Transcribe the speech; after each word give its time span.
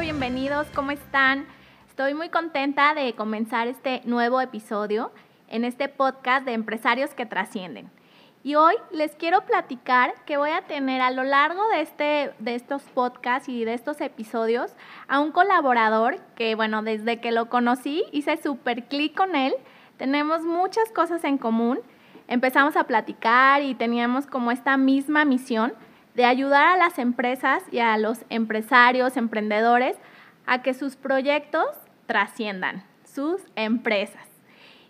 Bienvenidos, 0.00 0.66
¿cómo 0.74 0.90
están? 0.90 1.46
Estoy 1.88 2.14
muy 2.14 2.28
contenta 2.28 2.94
de 2.94 3.14
comenzar 3.14 3.68
este 3.68 4.02
nuevo 4.04 4.40
episodio 4.40 5.12
en 5.48 5.64
este 5.64 5.88
podcast 5.88 6.44
de 6.44 6.52
empresarios 6.52 7.14
que 7.14 7.26
trascienden. 7.26 7.90
Y 8.42 8.56
hoy 8.56 8.74
les 8.90 9.14
quiero 9.14 9.46
platicar 9.46 10.12
que 10.26 10.36
voy 10.36 10.50
a 10.50 10.62
tener 10.62 11.00
a 11.00 11.12
lo 11.12 11.22
largo 11.22 11.66
de, 11.68 11.80
este, 11.80 12.32
de 12.40 12.56
estos 12.56 12.82
podcasts 12.82 13.48
y 13.48 13.64
de 13.64 13.74
estos 13.74 14.00
episodios 14.00 14.72
a 15.06 15.20
un 15.20 15.30
colaborador 15.30 16.18
que, 16.34 16.56
bueno, 16.56 16.82
desde 16.82 17.20
que 17.20 17.30
lo 17.30 17.48
conocí 17.48 18.04
hice 18.10 18.36
súper 18.36 18.84
clic 18.88 19.16
con 19.16 19.36
él. 19.36 19.54
Tenemos 19.96 20.42
muchas 20.42 20.90
cosas 20.90 21.22
en 21.22 21.38
común. 21.38 21.78
Empezamos 22.26 22.76
a 22.76 22.84
platicar 22.84 23.62
y 23.62 23.74
teníamos 23.76 24.26
como 24.26 24.50
esta 24.50 24.76
misma 24.76 25.24
misión 25.24 25.72
de 26.14 26.24
ayudar 26.24 26.68
a 26.68 26.76
las 26.76 26.98
empresas 26.98 27.62
y 27.70 27.80
a 27.80 27.96
los 27.98 28.24
empresarios, 28.30 29.16
emprendedores, 29.16 29.96
a 30.46 30.62
que 30.62 30.74
sus 30.74 30.96
proyectos 30.96 31.66
trasciendan, 32.06 32.84
sus 33.04 33.40
empresas. 33.56 34.22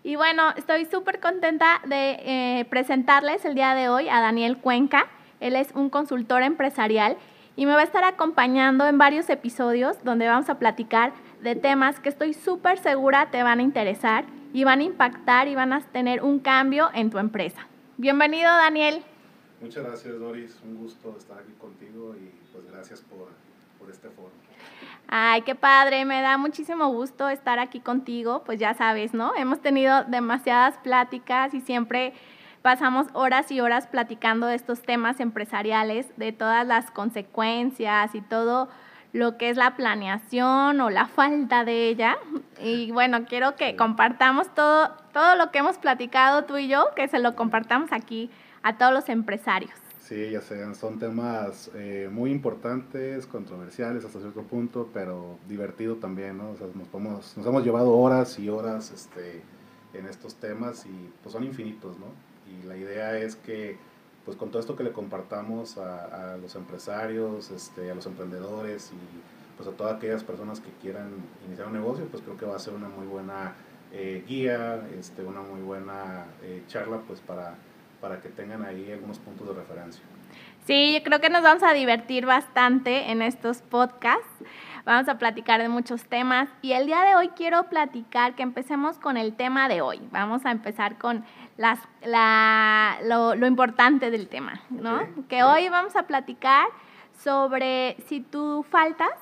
Y 0.03 0.17
bueno, 0.17 0.51
estoy 0.55 0.85
súper 0.85 1.19
contenta 1.19 1.81
de 1.85 2.19
eh, 2.21 2.65
presentarles 2.69 3.43
el 3.43 3.55
día 3.55 3.73
de 3.73 3.89
hoy 3.89 4.07
a 4.07 4.21
Daniel 4.21 4.57
Cuenca. 4.57 5.07
Él 5.39 5.55
es 5.55 5.69
un 5.73 5.89
consultor 5.89 6.43
empresarial 6.43 7.17
y 7.55 7.65
me 7.65 7.73
va 7.73 7.81
a 7.81 7.85
estar 7.85 8.03
acompañando 8.03 8.85
en 8.87 8.97
varios 8.97 9.29
episodios 9.29 10.03
donde 10.03 10.27
vamos 10.27 10.49
a 10.49 10.59
platicar 10.59 11.13
de 11.41 11.55
temas 11.55 11.99
que 11.99 12.09
estoy 12.09 12.33
súper 12.33 12.77
segura 12.77 13.31
te 13.31 13.41
van 13.43 13.59
a 13.59 13.63
interesar 13.63 14.25
y 14.53 14.63
van 14.63 14.79
a 14.79 14.83
impactar 14.83 15.47
y 15.47 15.55
van 15.55 15.73
a 15.73 15.81
tener 15.81 16.23
un 16.23 16.39
cambio 16.39 16.89
en 16.93 17.09
tu 17.09 17.17
empresa. 17.17 17.67
Bienvenido, 17.97 18.49
Daniel. 18.51 19.03
Muchas 19.61 19.83
gracias, 19.83 20.19
Doris. 20.19 20.59
Un 20.63 20.77
gusto 20.77 21.15
estar 21.17 21.39
aquí 21.39 21.53
contigo 21.53 22.15
y 22.15 22.29
pues 22.51 22.65
gracias 22.71 23.01
por, 23.01 23.29
por 23.79 23.89
este 23.89 24.09
foro. 24.09 24.31
Ay, 25.07 25.41
qué 25.43 25.55
padre, 25.55 26.03
me 26.05 26.21
da 26.21 26.37
muchísimo 26.37 26.87
gusto 26.89 27.29
estar 27.29 27.59
aquí 27.59 27.79
contigo, 27.79 28.43
pues 28.45 28.59
ya 28.59 28.73
sabes, 28.73 29.13
¿no? 29.13 29.33
Hemos 29.35 29.61
tenido 29.61 30.03
demasiadas 30.05 30.77
pláticas 30.79 31.53
y 31.53 31.61
siempre 31.61 32.13
pasamos 32.61 33.07
horas 33.13 33.51
y 33.51 33.61
horas 33.61 33.85
platicando 33.85 34.47
de 34.47 34.55
estos 34.55 34.81
temas 34.81 35.19
empresariales, 35.19 36.07
de 36.17 36.31
todas 36.31 36.65
las 36.65 36.89
consecuencias 36.89 38.15
y 38.15 38.21
todo 38.21 38.69
lo 39.13 39.37
que 39.37 39.49
es 39.49 39.55
la 39.55 39.75
planeación 39.75 40.81
o 40.81 40.89
la 40.89 41.05
falta 41.05 41.63
de 41.63 41.87
ella. 41.87 42.17
Y 42.59 42.91
bueno, 42.91 43.25
quiero 43.25 43.55
que 43.55 43.75
compartamos 43.75 44.53
todo, 44.53 44.89
todo 45.13 45.35
lo 45.35 45.51
que 45.51 45.59
hemos 45.59 45.77
platicado 45.77 46.45
tú 46.45 46.57
y 46.57 46.67
yo, 46.67 46.87
que 46.95 47.07
se 47.07 47.19
lo 47.19 47.35
compartamos 47.35 47.91
aquí 47.91 48.31
a 48.65 48.79
todos 48.79 48.91
los 48.91 49.09
empresarios. 49.09 49.75
Sí, 49.99 50.31
ya 50.31 50.41
sean, 50.41 50.73
son 50.73 50.97
temas 50.97 51.69
eh, 51.75 52.09
muy 52.11 52.31
importantes, 52.31 53.27
controversiales 53.27 54.03
hasta 54.03 54.19
cierto 54.19 54.41
punto, 54.41 54.89
pero 54.91 55.37
divertido 55.47 55.97
también, 55.97 56.39
¿no? 56.39 56.49
O 56.49 56.57
sea, 56.57 56.67
nos, 56.73 56.87
podemos, 56.87 57.37
nos 57.37 57.45
hemos 57.45 57.63
llevado 57.63 57.95
horas 57.95 58.39
y 58.39 58.49
horas 58.49 58.91
este, 58.91 59.43
en 59.93 60.07
estos 60.07 60.35
temas 60.35 60.87
y 60.87 61.11
pues 61.21 61.33
son 61.33 61.43
infinitos, 61.43 61.97
¿no? 61.99 62.07
Y 62.51 62.65
la 62.65 62.75
idea 62.75 63.17
es 63.19 63.35
que 63.35 63.77
pues 64.25 64.35
con 64.35 64.49
todo 64.49 64.59
esto 64.59 64.75
que 64.75 64.83
le 64.83 64.91
compartamos 64.91 65.77
a, 65.77 66.35
los 66.41 66.55
empresarios, 66.55 67.51
este, 67.51 67.91
a 67.91 67.95
los 67.95 68.07
emprendedores 68.07 68.91
y 68.91 69.57
pues 69.57 69.69
a 69.69 69.73
todas 69.73 69.97
aquellas 69.97 70.23
personas 70.23 70.59
que 70.59 70.71
quieran 70.81 71.11
iniciar 71.47 71.67
un 71.67 71.73
negocio, 71.73 72.07
pues 72.09 72.23
creo 72.23 72.35
que 72.35 72.47
va 72.47 72.55
a 72.55 72.59
ser 72.59 72.73
una 72.73 72.89
muy 72.89 73.05
buena 73.05 73.53
eh, 73.91 74.23
guía, 74.27 74.87
este, 74.99 75.23
una 75.23 75.41
muy 75.41 75.61
buena 75.61 76.25
eh, 76.41 76.63
charla 76.67 77.01
pues 77.07 77.19
para 77.19 77.55
para 78.01 78.21
que 78.21 78.29
tengan 78.29 78.63
ahí 78.63 78.91
algunos 78.91 79.19
puntos 79.19 79.47
de 79.47 79.53
referencia. 79.53 80.03
Sí, 80.65 80.93
yo 80.93 81.03
creo 81.03 81.21
que 81.21 81.29
nos 81.29 81.43
vamos 81.43 81.63
a 81.63 81.73
divertir 81.73 82.25
bastante 82.25 83.11
en 83.11 83.21
estos 83.21 83.61
podcasts. 83.61 84.27
Vamos 84.83 85.07
a 85.07 85.17
platicar 85.17 85.61
de 85.61 85.69
muchos 85.69 86.05
temas 86.05 86.49
y 86.61 86.73
el 86.73 86.85
día 86.85 87.01
de 87.01 87.15
hoy 87.15 87.29
quiero 87.29 87.69
platicar 87.69 88.35
que 88.35 88.43
empecemos 88.43 88.97
con 88.97 89.17
el 89.17 89.35
tema 89.35 89.67
de 89.67 89.81
hoy. 89.81 89.99
Vamos 90.11 90.45
a 90.45 90.51
empezar 90.51 90.97
con 90.97 91.23
las, 91.57 91.79
la, 92.03 92.97
lo, 93.03 93.35
lo, 93.35 93.47
importante 93.47 94.11
del 94.11 94.27
tema, 94.27 94.61
¿no? 94.69 95.01
Que 95.27 95.43
hoy 95.43 95.69
vamos 95.69 95.95
a 95.95 96.03
platicar 96.03 96.67
sobre 97.17 97.97
si 98.07 98.21
tú 98.21 98.63
faltas, 98.69 99.13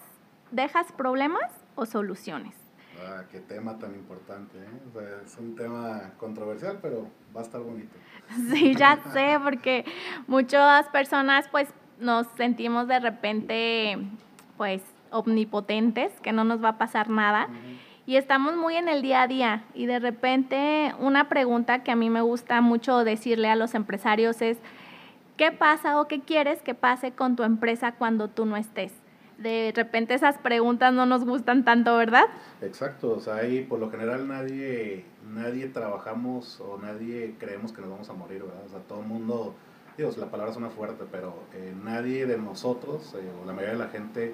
dejas 0.51 0.91
problemas 0.91 1.51
o 1.75 1.85
soluciones. 1.85 2.62
Ah, 3.06 3.24
qué 3.31 3.40
tema 3.40 3.78
tan 3.78 3.94
importante, 3.96 4.58
¿eh? 4.58 5.22
es 5.25 5.38
un 5.38 5.56
tema 5.56 6.14
controversial, 6.18 6.80
pero 6.81 7.08
va 7.36 7.41
a 7.41 7.44
estar 7.44 7.62
bonito. 7.62 7.96
Sí, 8.52 8.74
ya 8.75 9.00
sé, 9.12 9.38
porque 9.44 9.86
muchas 10.28 10.88
personas 10.90 11.47
pues 11.50 11.68
nos 12.00 12.28
sentimos 12.38 12.88
de 12.88 13.00
repente 13.00 13.97
pues 14.58 14.81
omnipotentes, 15.12 16.12
que 16.22 16.31
no 16.31 16.44
nos 16.44 16.63
va 16.63 16.69
a 16.69 16.78
pasar 16.78 17.09
nada. 17.09 17.50
Y 18.06 18.18
estamos 18.18 18.56
muy 18.56 18.75
en 18.75 18.90
el 18.90 19.02
día 19.02 19.22
a 19.22 19.28
día 19.28 19.63
y 19.74 19.86
de 19.86 20.00
repente 20.00 20.94
una 21.00 21.30
pregunta 21.30 21.84
que 21.84 21.92
a 21.92 21.96
mí 21.96 22.09
me 22.09 22.22
gusta 22.22 22.59
mucho 22.62 23.03
decirle 23.03 23.50
a 23.50 23.56
los 23.56 23.75
empresarios 23.75 24.42
es, 24.42 24.58
¿qué 25.38 25.52
pasa 25.52 26.00
o 26.00 26.08
qué 26.08 26.22
quieres 26.22 26.62
que 26.62 26.74
pase 26.74 27.12
con 27.12 27.36
tu 27.36 27.44
empresa 27.44 27.94
cuando 27.94 28.28
tú 28.28 28.46
no 28.46 28.58
estés? 28.58 29.03
De 29.38 29.73
repente 29.75 30.13
esas 30.13 30.38
preguntas 30.38 30.94
no 30.94 31.05
nos 31.05 31.25
gustan 31.25 31.66
tanto, 31.66 31.97
¿verdad? 31.97 32.25
Exacto, 32.61 33.11
o 33.11 33.19
sea, 33.19 33.35
ahí 33.35 33.63
por 33.63 33.79
lo 33.79 33.89
general 33.89 34.27
nadie 34.27 35.05
nadie 35.31 35.67
trabajamos 35.67 36.59
o 36.61 36.77
nadie 36.77 37.35
creemos 37.39 37.71
que 37.71 37.81
nos 37.81 37.89
vamos 37.89 38.09
a 38.09 38.13
morir, 38.13 38.44
¿verdad? 38.44 38.63
O 38.66 38.69
sea, 38.69 38.79
todo 38.79 39.01
el 39.01 39.07
mundo, 39.07 39.55
digo, 39.97 40.11
la 40.17 40.27
palabra 40.27 40.53
suena 40.53 40.69
fuerte, 40.69 41.05
pero 41.11 41.35
eh, 41.53 41.73
nadie 41.83 42.25
de 42.25 42.38
nosotros, 42.38 43.16
eh, 43.16 43.31
o 43.41 43.45
la 43.45 43.53
mayoría 43.53 43.73
de 43.73 43.79
la 43.79 43.89
gente, 43.89 44.33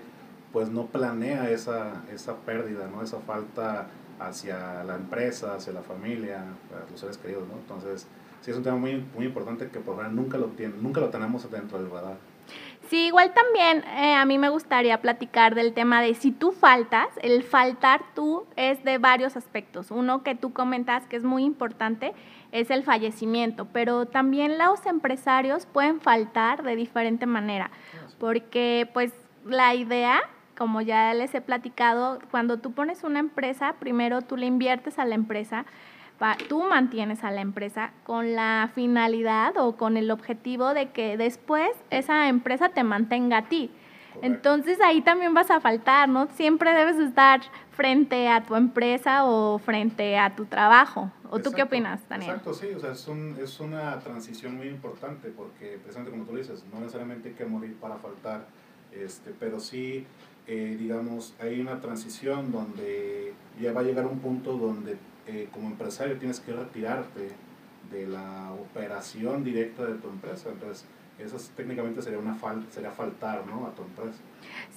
pues 0.51 0.69
no 0.69 0.87
planea 0.87 1.49
esa, 1.51 2.03
esa 2.11 2.35
pérdida, 2.37 2.87
¿no? 2.87 3.03
Esa 3.03 3.19
falta 3.19 3.87
hacia 4.19 4.83
la 4.83 4.95
empresa, 4.95 5.55
hacia 5.55 5.71
la 5.73 5.81
familia, 5.81 6.43
los 6.91 6.99
seres 6.99 7.17
queridos, 7.17 7.47
¿no? 7.47 7.55
Entonces, 7.55 8.07
sí 8.41 8.51
es 8.51 8.57
un 8.57 8.63
tema 8.63 8.77
muy, 8.77 9.05
muy 9.15 9.25
importante 9.25 9.69
que 9.69 9.79
por 9.79 10.03
nunca 10.11 10.37
lo, 10.37 10.47
tiene, 10.47 10.75
nunca 10.81 11.01
lo 11.01 11.09
tenemos 11.09 11.49
dentro 11.49 11.79
del 11.79 11.89
radar. 11.89 12.17
Sí, 12.89 13.05
igual 13.05 13.33
también 13.35 13.83
eh, 13.97 14.15
a 14.15 14.25
mí 14.25 14.39
me 14.39 14.49
gustaría 14.49 14.99
platicar 14.99 15.53
del 15.53 15.73
tema 15.73 16.01
de 16.01 16.15
si 16.15 16.31
tú 16.31 16.51
faltas, 16.51 17.07
el 17.21 17.43
faltar 17.43 18.01
tú 18.15 18.47
es 18.55 18.83
de 18.83 18.97
varios 18.97 19.37
aspectos. 19.37 19.91
Uno 19.91 20.23
que 20.23 20.33
tú 20.33 20.53
comentas 20.53 21.05
que 21.05 21.15
es 21.15 21.23
muy 21.23 21.43
importante 21.43 22.13
es 22.51 22.71
el 22.71 22.83
fallecimiento, 22.83 23.67
pero 23.71 24.07
también 24.07 24.57
los 24.57 24.87
empresarios 24.87 25.67
pueden 25.67 26.01
faltar 26.01 26.63
de 26.63 26.75
diferente 26.75 27.27
manera, 27.27 27.69
porque 28.17 28.89
pues 28.91 29.13
la 29.45 29.75
idea, 29.75 30.21
como 30.57 30.81
ya 30.81 31.13
les 31.13 31.35
he 31.35 31.41
platicado, 31.41 32.19
cuando 32.31 32.57
tú 32.57 32.71
pones 32.71 33.03
una 33.03 33.19
empresa, 33.19 33.75
primero 33.79 34.23
tú 34.23 34.35
le 34.35 34.47
inviertes 34.47 34.97
a 34.97 35.05
la 35.05 35.13
empresa, 35.13 35.65
tú 36.47 36.63
mantienes 36.63 37.23
a 37.23 37.31
la 37.31 37.41
empresa 37.41 37.91
con 38.03 38.35
la 38.35 38.69
finalidad 38.73 39.57
o 39.57 39.75
con 39.75 39.97
el 39.97 40.11
objetivo 40.11 40.73
de 40.73 40.89
que 40.89 41.17
después 41.17 41.69
esa 41.89 42.27
empresa 42.27 42.69
te 42.69 42.83
mantenga 42.83 43.37
a 43.37 43.49
ti. 43.49 43.71
Entonces 44.21 44.79
ahí 44.81 45.01
también 45.01 45.33
vas 45.33 45.49
a 45.49 45.61
faltar, 45.61 46.09
¿no? 46.09 46.27
Siempre 46.35 46.73
debes 46.73 46.97
estar 46.97 47.41
frente 47.71 48.27
a 48.27 48.43
tu 48.43 48.55
empresa 48.55 49.23
o 49.25 49.59
frente 49.59 50.17
a 50.17 50.35
tu 50.35 50.45
trabajo. 50.45 51.11
¿O 51.29 51.39
tú 51.39 51.51
qué 51.51 51.63
opinas, 51.63 52.01
Daniel? 52.09 52.31
Exacto, 52.31 52.53
sí, 52.53 52.67
o 52.75 52.79
sea, 52.79 52.91
es, 52.91 53.07
un, 53.07 53.37
es 53.41 53.59
una 53.59 53.99
transición 53.99 54.57
muy 54.57 54.67
importante 54.67 55.29
porque 55.29 55.77
precisamente 55.77 56.11
como 56.11 56.23
tú 56.25 56.35
dices, 56.35 56.65
no 56.73 56.79
necesariamente 56.79 57.29
hay 57.29 57.35
que 57.35 57.45
morir 57.45 57.75
para 57.79 57.97
faltar, 57.97 58.47
este, 58.91 59.31
pero 59.39 59.59
sí, 59.59 60.05
eh, 60.47 60.75
digamos, 60.77 61.35
hay 61.39 61.61
una 61.61 61.79
transición 61.79 62.51
donde 62.51 63.33
ya 63.61 63.71
va 63.71 63.81
a 63.81 63.83
llegar 63.83 64.07
un 64.07 64.19
punto 64.19 64.57
donde 64.57 64.97
eh, 65.31 65.47
como 65.51 65.67
empresario 65.67 66.17
tienes 66.17 66.39
que 66.39 66.51
retirarte 66.53 67.29
de 67.91 68.07
la 68.07 68.51
operación 68.53 69.43
directa 69.43 69.85
de 69.85 69.93
tu 69.95 70.09
empresa. 70.09 70.49
Entonces, 70.49 70.85
Eso 71.19 71.37
técnicamente 71.55 72.01
sería, 72.01 72.17
una 72.17 72.33
fal 72.33 72.65
sería 72.71 72.91
faltar 72.91 73.45
¿no? 73.45 73.67
a 73.67 73.71
tu 73.75 73.81
empresa. 73.83 74.17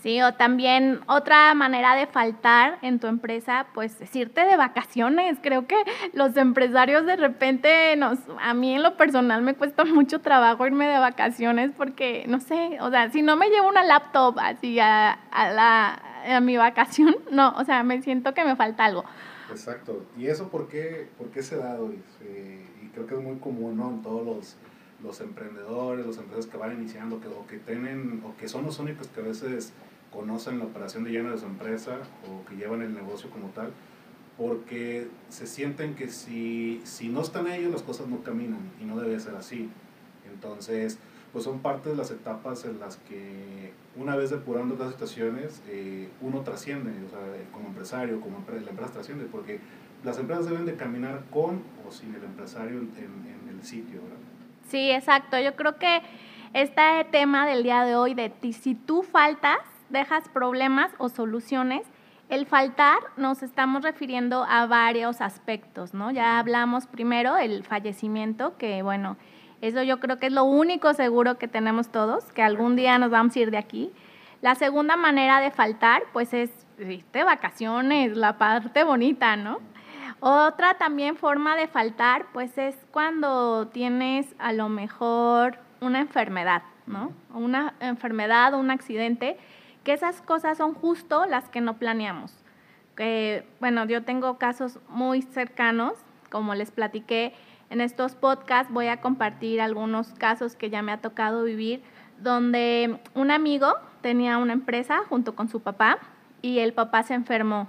Sí, 0.03 0.21
o 0.23 0.35
también 0.35 1.01
otra 1.07 1.55
manera 1.55 1.95
de 1.95 2.09
faltar 2.09 2.79
en 2.83 2.99
tu 2.99 3.07
empresa, 3.07 3.67
pues 3.73 4.01
es 4.01 4.15
irte 4.17 4.45
de 4.45 4.57
vacaciones. 4.57 5.39
Creo 5.41 5.69
que 5.69 5.77
los 6.13 6.37
empresarios 6.37 7.07
de 7.07 7.17
repente 7.17 7.95
nos, 7.97 8.19
a 8.41 8.55
mí 8.55 8.75
en 8.75 8.83
lo 8.83 8.97
personal 8.97 9.41
me 9.43 9.55
cuesta 9.55 9.85
mucho 9.85 10.21
trabajo 10.21 10.67
irme 10.67 10.87
de 10.87 10.99
vacaciones 10.99 11.71
porque, 11.77 12.25
no 12.27 12.41
sé, 12.41 12.77
o 12.81 12.91
sea, 12.91 13.09
si 13.11 13.23
no 13.23 13.37
me 13.37 13.49
llevo 13.49 13.69
una 13.69 13.85
laptop 13.85 14.39
así 14.41 14.81
a, 14.81 15.17
la, 15.33 16.03
a 16.37 16.41
mi 16.41 16.57
vacación, 16.57 17.17
no, 17.31 17.55
o 17.57 17.65
sea, 17.65 17.85
me 17.85 18.03
siento 18.03 18.35
que 18.35 18.45
me 18.45 18.57
falta 18.57 18.85
algo. 18.85 19.05
Exacto. 19.53 20.05
¿Y 20.17 20.27
eso 20.27 20.49
por 20.49 20.69
qué, 20.69 21.09
por 21.19 21.29
qué 21.29 21.43
se 21.43 21.57
da, 21.57 21.81
hoy? 21.81 22.01
y 22.83 22.89
creo 22.89 23.07
que 23.07 23.15
es 23.15 23.21
muy 23.23 23.37
común, 23.37 23.77
¿no? 23.77 23.91
En 23.91 24.03
todos 24.03 24.27
los 24.27 24.57
los 25.03 25.21
emprendedores, 25.21 26.07
los 26.07 26.19
empresas 26.19 26.47
que 26.47 26.57
van 26.57 26.73
iniciando 26.73 27.21
que, 27.21 27.29
o 27.29 27.47
que 27.47 27.59
tienen 27.59 28.23
o 28.25 28.37
que 28.37 28.49
son 28.49 28.65
los 28.65 28.79
únicos 28.79 29.09
que 29.09 29.21
a 29.21 29.25
veces 29.25 29.73
conocen 30.13 30.59
la 30.59 30.67
operación 30.67 31.05
de 31.05 31.11
lleno 31.11 31.31
de 31.31 31.39
su 31.39 31.47
empresa 31.47 31.99
o 32.29 32.49
que 32.49 32.57
llevan 32.57 32.83
el 32.83 32.95
negocio 32.95 33.31
como 33.31 33.49
tal, 33.49 33.73
porque 34.37 35.09
se 35.29 35.47
sienten 35.47 35.95
que 35.95 36.09
si, 36.09 36.81
si 36.85 37.09
no 37.09 37.23
están 37.23 37.47
ellos 37.49 37.73
las 37.73 37.83
cosas 37.83 38.09
no 38.09 38.23
caminan 38.23 38.71
y 38.81 38.85
no 38.85 38.99
debe 39.01 39.19
ser 39.21 39.35
así. 39.35 39.71
Entonces, 40.33 40.99
pues 41.33 41.45
son 41.45 41.61
parte 41.61 41.91
de 41.91 41.97
las 41.97 42.11
etapas 42.11 42.65
en 42.65 42.79
las 42.79 42.97
que 42.97 43.73
una 43.97 44.17
vez 44.17 44.31
depurando 44.31 44.77
las 44.77 44.93
situaciones, 44.93 45.63
eh, 45.69 46.09
uno 46.21 46.41
trasciende, 46.41 46.91
o 47.07 47.11
sea, 47.11 47.21
como 47.53 47.69
empresario, 47.69 48.21
como 48.21 48.39
empresa, 48.39 48.65
la 48.65 48.71
empresa 48.71 48.93
trasciende, 48.93 49.25
porque 49.25 49.61
las 50.05 50.19
empresas 50.19 50.47
deben 50.47 50.67
de 50.67 50.77
caminar 50.77 51.25
con 51.31 51.63
o 51.87 51.91
sin 51.91 52.15
el 52.15 52.25
empresario 52.25 52.79
en, 52.79 52.93
en 52.97 53.49
el 53.49 53.63
sitio, 53.65 54.03
¿verdad? 54.03 54.19
Sí, 54.69 54.91
exacto. 54.91 55.39
Yo 55.39 55.55
creo 55.55 55.79
que 55.79 56.03
este 56.55 56.83
tema 57.11 57.47
del 57.47 57.63
día 57.63 57.85
de 57.85 57.97
hoy, 57.97 58.15
de 58.15 58.33
si 58.53 58.75
tú 58.75 59.03
faltas, 59.03 59.59
dejas 59.89 60.29
problemas 60.29 60.91
o 60.99 61.09
soluciones, 61.09 61.83
el 62.29 62.47
faltar 62.47 62.99
nos 63.17 63.43
estamos 63.43 63.83
refiriendo 63.83 64.45
a 64.45 64.67
varios 64.67 65.21
aspectos, 65.21 65.93
¿no? 65.93 66.11
Ya 66.11 66.39
hablamos 66.39 66.87
primero 66.87 67.37
el 67.37 67.63
fallecimiento, 67.65 68.57
que 68.57 68.83
bueno, 68.83 69.19
eso 69.63 69.83
yo 69.83 70.01
creo 70.01 70.19
que 70.19 70.27
es 70.27 70.33
lo 70.33 70.45
único 70.45 70.93
seguro 70.93 71.39
que 71.39 71.49
tenemos 71.49 71.89
todos, 71.89 72.25
que 72.33 72.43
algún 72.43 72.75
día 72.75 72.99
nos 72.99 73.11
vamos 73.11 73.35
a 73.37 73.39
ir 73.39 73.51
de 73.53 73.59
aquí. 73.59 73.93
La 74.41 74.57
segunda 74.57 74.97
manera 74.97 75.41
de 75.41 75.53
faltar, 75.53 76.03
pues 76.13 76.35
es 76.35 76.51
de 76.77 77.25
vacaciones, 77.25 78.17
la 78.17 78.39
parte 78.39 78.83
bonita, 78.83 79.37
¿no? 79.37 79.61
Otra 80.19 80.75
también 80.75 81.17
forma 81.17 81.57
de 81.57 81.69
faltar, 81.69 82.27
pues 82.33 82.59
es 82.59 82.77
cuando 82.91 83.69
tienes 83.69 84.35
a 84.41 84.53
lo 84.53 84.69
mejor 84.69 85.59
una 85.81 86.01
enfermedad, 86.01 86.63
¿no? 86.87 87.13
Una 87.33 87.75
enfermedad 87.79 88.55
o 88.55 88.59
un 88.59 88.73
accidente, 88.73 89.37
que 89.85 89.93
esas 89.93 90.23
cosas 90.23 90.59
son 90.59 90.75
justo 90.75 91.25
las 91.27 91.49
que 91.49 91.61
no 91.61 91.79
planeamos. 91.79 92.37
Que, 92.97 93.47
bueno, 93.61 93.85
yo 93.85 94.03
tengo 94.03 94.39
casos 94.39 94.81
muy 94.89 95.23
cercanos, 95.23 95.95
como 96.31 96.55
les 96.57 96.73
platiqué 96.73 97.33
en 97.73 97.81
estos 97.81 98.15
podcasts, 98.15 98.73
voy 98.73 98.87
a 98.87 99.01
compartir 99.01 99.61
algunos 99.61 100.13
casos 100.15 100.55
que 100.55 100.71
ya 100.71 100.83
me 100.83 100.93
ha 100.93 101.01
tocado 101.01 101.45
vivir, 101.45 101.83
donde 102.19 103.01
un 103.15 103.31
amigo 103.31 103.75
tenía 104.01 104.39
una 104.39 104.53
empresa 104.53 105.01
junto 105.09 105.35
con 105.35 105.49
su 105.49 105.61
papá 105.61 105.99
y 106.43 106.59
el 106.61 106.73
papá 106.73 107.03
se 107.03 107.15
enfermó 107.15 107.69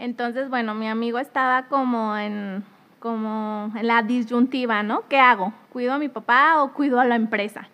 entonces, 0.00 0.48
bueno, 0.48 0.74
mi 0.74 0.88
amigo 0.88 1.18
estaba 1.18 1.64
como 1.64 2.16
en, 2.16 2.64
como 3.00 3.70
en 3.76 3.86
la 3.86 4.02
disyuntiva, 4.02 4.82
¿no? 4.82 5.06
¿Qué 5.08 5.18
hago? 5.18 5.52
¿Cuido 5.70 5.92
a 5.92 5.98
mi 5.98 6.08
papá 6.08 6.62
o 6.62 6.72
cuido 6.72 6.98
a 7.00 7.04
la 7.04 7.16
empresa? 7.16 7.68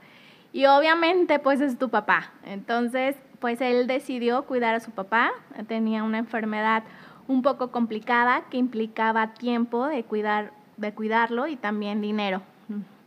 Y 0.52 0.66
obviamente, 0.66 1.38
pues 1.38 1.60
es 1.60 1.78
tu 1.78 1.88
papá. 1.88 2.32
Entonces, 2.44 3.14
pues 3.38 3.60
él 3.60 3.86
decidió 3.86 4.42
cuidar 4.42 4.74
a 4.74 4.80
su 4.80 4.90
papá. 4.90 5.30
Tenía 5.68 6.02
una 6.02 6.18
enfermedad 6.18 6.82
un 7.28 7.42
poco 7.42 7.70
complicada 7.70 8.42
que 8.50 8.56
implicaba 8.56 9.34
tiempo 9.34 9.86
de 9.86 10.02
cuidar 10.02 10.50
de 10.76 10.92
cuidarlo 10.92 11.46
y 11.46 11.56
también 11.56 12.00
dinero, 12.00 12.42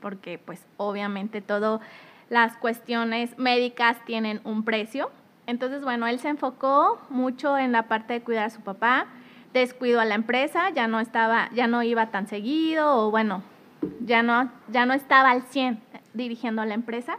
porque 0.01 0.37
pues 0.37 0.65
obviamente 0.77 1.41
todas 1.41 1.81
las 2.29 2.57
cuestiones 2.57 3.37
médicas 3.37 3.97
tienen 4.05 4.41
un 4.43 4.63
precio 4.63 5.11
entonces, 5.49 5.83
bueno, 5.83 6.05
él 6.05 6.19
se 6.19 6.29
enfocó 6.29 6.99
mucho 7.09 7.57
en 7.57 7.71
la 7.71 7.87
parte 7.87 8.13
de 8.13 8.21
cuidar 8.21 8.45
a 8.45 8.49
su 8.51 8.61
papá, 8.61 9.07
descuidó 9.51 9.99
a 9.99 10.05
la 10.05 10.13
empresa, 10.13 10.69
ya 10.69 10.87
no 10.87 10.99
estaba, 10.99 11.49
ya 11.55 11.65
no 11.65 11.81
iba 11.81 12.11
tan 12.11 12.27
seguido, 12.27 12.95
o 12.95 13.09
bueno, 13.09 13.41
ya 14.05 14.21
no, 14.21 14.51
ya 14.67 14.85
no 14.85 14.93
estaba 14.93 15.31
al 15.31 15.41
100 15.41 15.81
dirigiendo 16.13 16.63
la 16.65 16.75
empresa. 16.75 17.17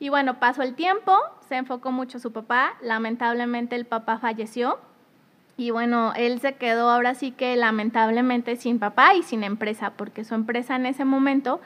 Y 0.00 0.08
bueno, 0.08 0.40
pasó 0.40 0.62
el 0.62 0.74
tiempo, 0.74 1.16
se 1.48 1.54
enfocó 1.54 1.92
mucho 1.92 2.18
su 2.18 2.32
papá, 2.32 2.74
lamentablemente 2.82 3.76
el 3.76 3.86
papá 3.86 4.18
falleció, 4.18 4.80
y 5.56 5.70
bueno, 5.70 6.12
él 6.16 6.40
se 6.40 6.54
quedó 6.54 6.90
ahora 6.90 7.14
sí 7.14 7.30
que 7.30 7.56
lamentablemente 7.56 8.56
sin 8.56 8.78
papá 8.78 9.14
y 9.14 9.22
sin 9.22 9.44
empresa, 9.44 9.92
porque 9.96 10.24
su 10.24 10.34
empresa 10.34 10.76
en 10.76 10.86
ese 10.86 11.04
momento 11.04 11.60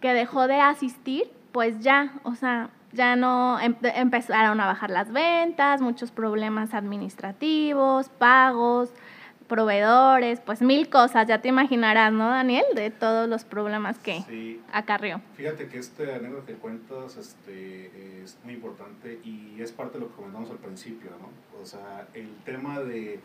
que 0.00 0.12
dejó 0.12 0.46
de 0.48 0.60
asistir, 0.60 1.30
pues 1.52 1.80
ya, 1.80 2.12
o 2.24 2.34
sea, 2.34 2.70
ya 2.92 3.16
no 3.16 3.58
em, 3.60 3.76
empezaron 3.82 4.60
a 4.60 4.66
bajar 4.66 4.90
las 4.90 5.12
ventas, 5.12 5.80
muchos 5.80 6.10
problemas 6.10 6.74
administrativos, 6.74 8.08
pagos, 8.08 8.90
proveedores, 9.48 10.40
pues 10.40 10.62
mil 10.62 10.88
cosas, 10.88 11.26
ya 11.26 11.40
te 11.40 11.48
imaginarás, 11.48 12.12
¿no, 12.12 12.28
Daniel? 12.28 12.64
De 12.74 12.90
todos 12.90 13.28
los 13.28 13.44
problemas 13.44 13.98
que 13.98 14.22
sí. 14.22 14.60
acarrió. 14.72 15.20
Fíjate 15.36 15.68
que 15.68 15.78
este 15.78 16.14
anécdota 16.14 16.46
que 16.46 16.54
cuentas 16.54 17.16
este, 17.16 18.22
es 18.22 18.38
muy 18.44 18.54
importante 18.54 19.20
y 19.24 19.60
es 19.60 19.72
parte 19.72 19.98
de 19.98 20.04
lo 20.04 20.10
que 20.10 20.16
comentamos 20.16 20.50
al 20.50 20.58
principio, 20.58 21.10
¿no? 21.20 21.28
O 21.62 21.66
sea, 21.66 22.06
el 22.14 22.34
tema 22.44 22.80
de, 22.80 23.20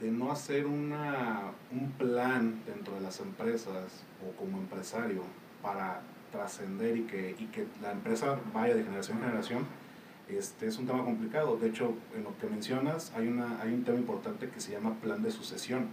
de 0.00 0.10
no 0.10 0.30
hacer 0.30 0.66
una, 0.66 1.52
un 1.72 1.90
plan 1.92 2.62
dentro 2.66 2.94
de 2.94 3.00
las 3.00 3.20
empresas 3.20 4.04
o 4.26 4.36
como 4.38 4.58
empresario 4.58 5.22
para 5.62 6.00
trascender 6.30 6.96
y 6.96 7.02
que, 7.02 7.36
y 7.38 7.46
que 7.46 7.66
la 7.80 7.92
empresa 7.92 8.38
vaya 8.52 8.74
de 8.74 8.82
generación 8.82 9.18
en 9.18 9.24
generación, 9.24 9.66
este, 10.28 10.66
es 10.66 10.78
un 10.78 10.86
tema 10.86 11.04
complicado. 11.04 11.56
De 11.56 11.68
hecho, 11.68 11.94
en 12.16 12.24
lo 12.24 12.36
que 12.38 12.46
mencionas, 12.46 13.12
hay, 13.16 13.28
una, 13.28 13.60
hay 13.60 13.72
un 13.72 13.84
tema 13.84 13.98
importante 13.98 14.48
que 14.48 14.60
se 14.60 14.72
llama 14.72 14.94
plan 14.94 15.22
de 15.22 15.30
sucesión. 15.30 15.88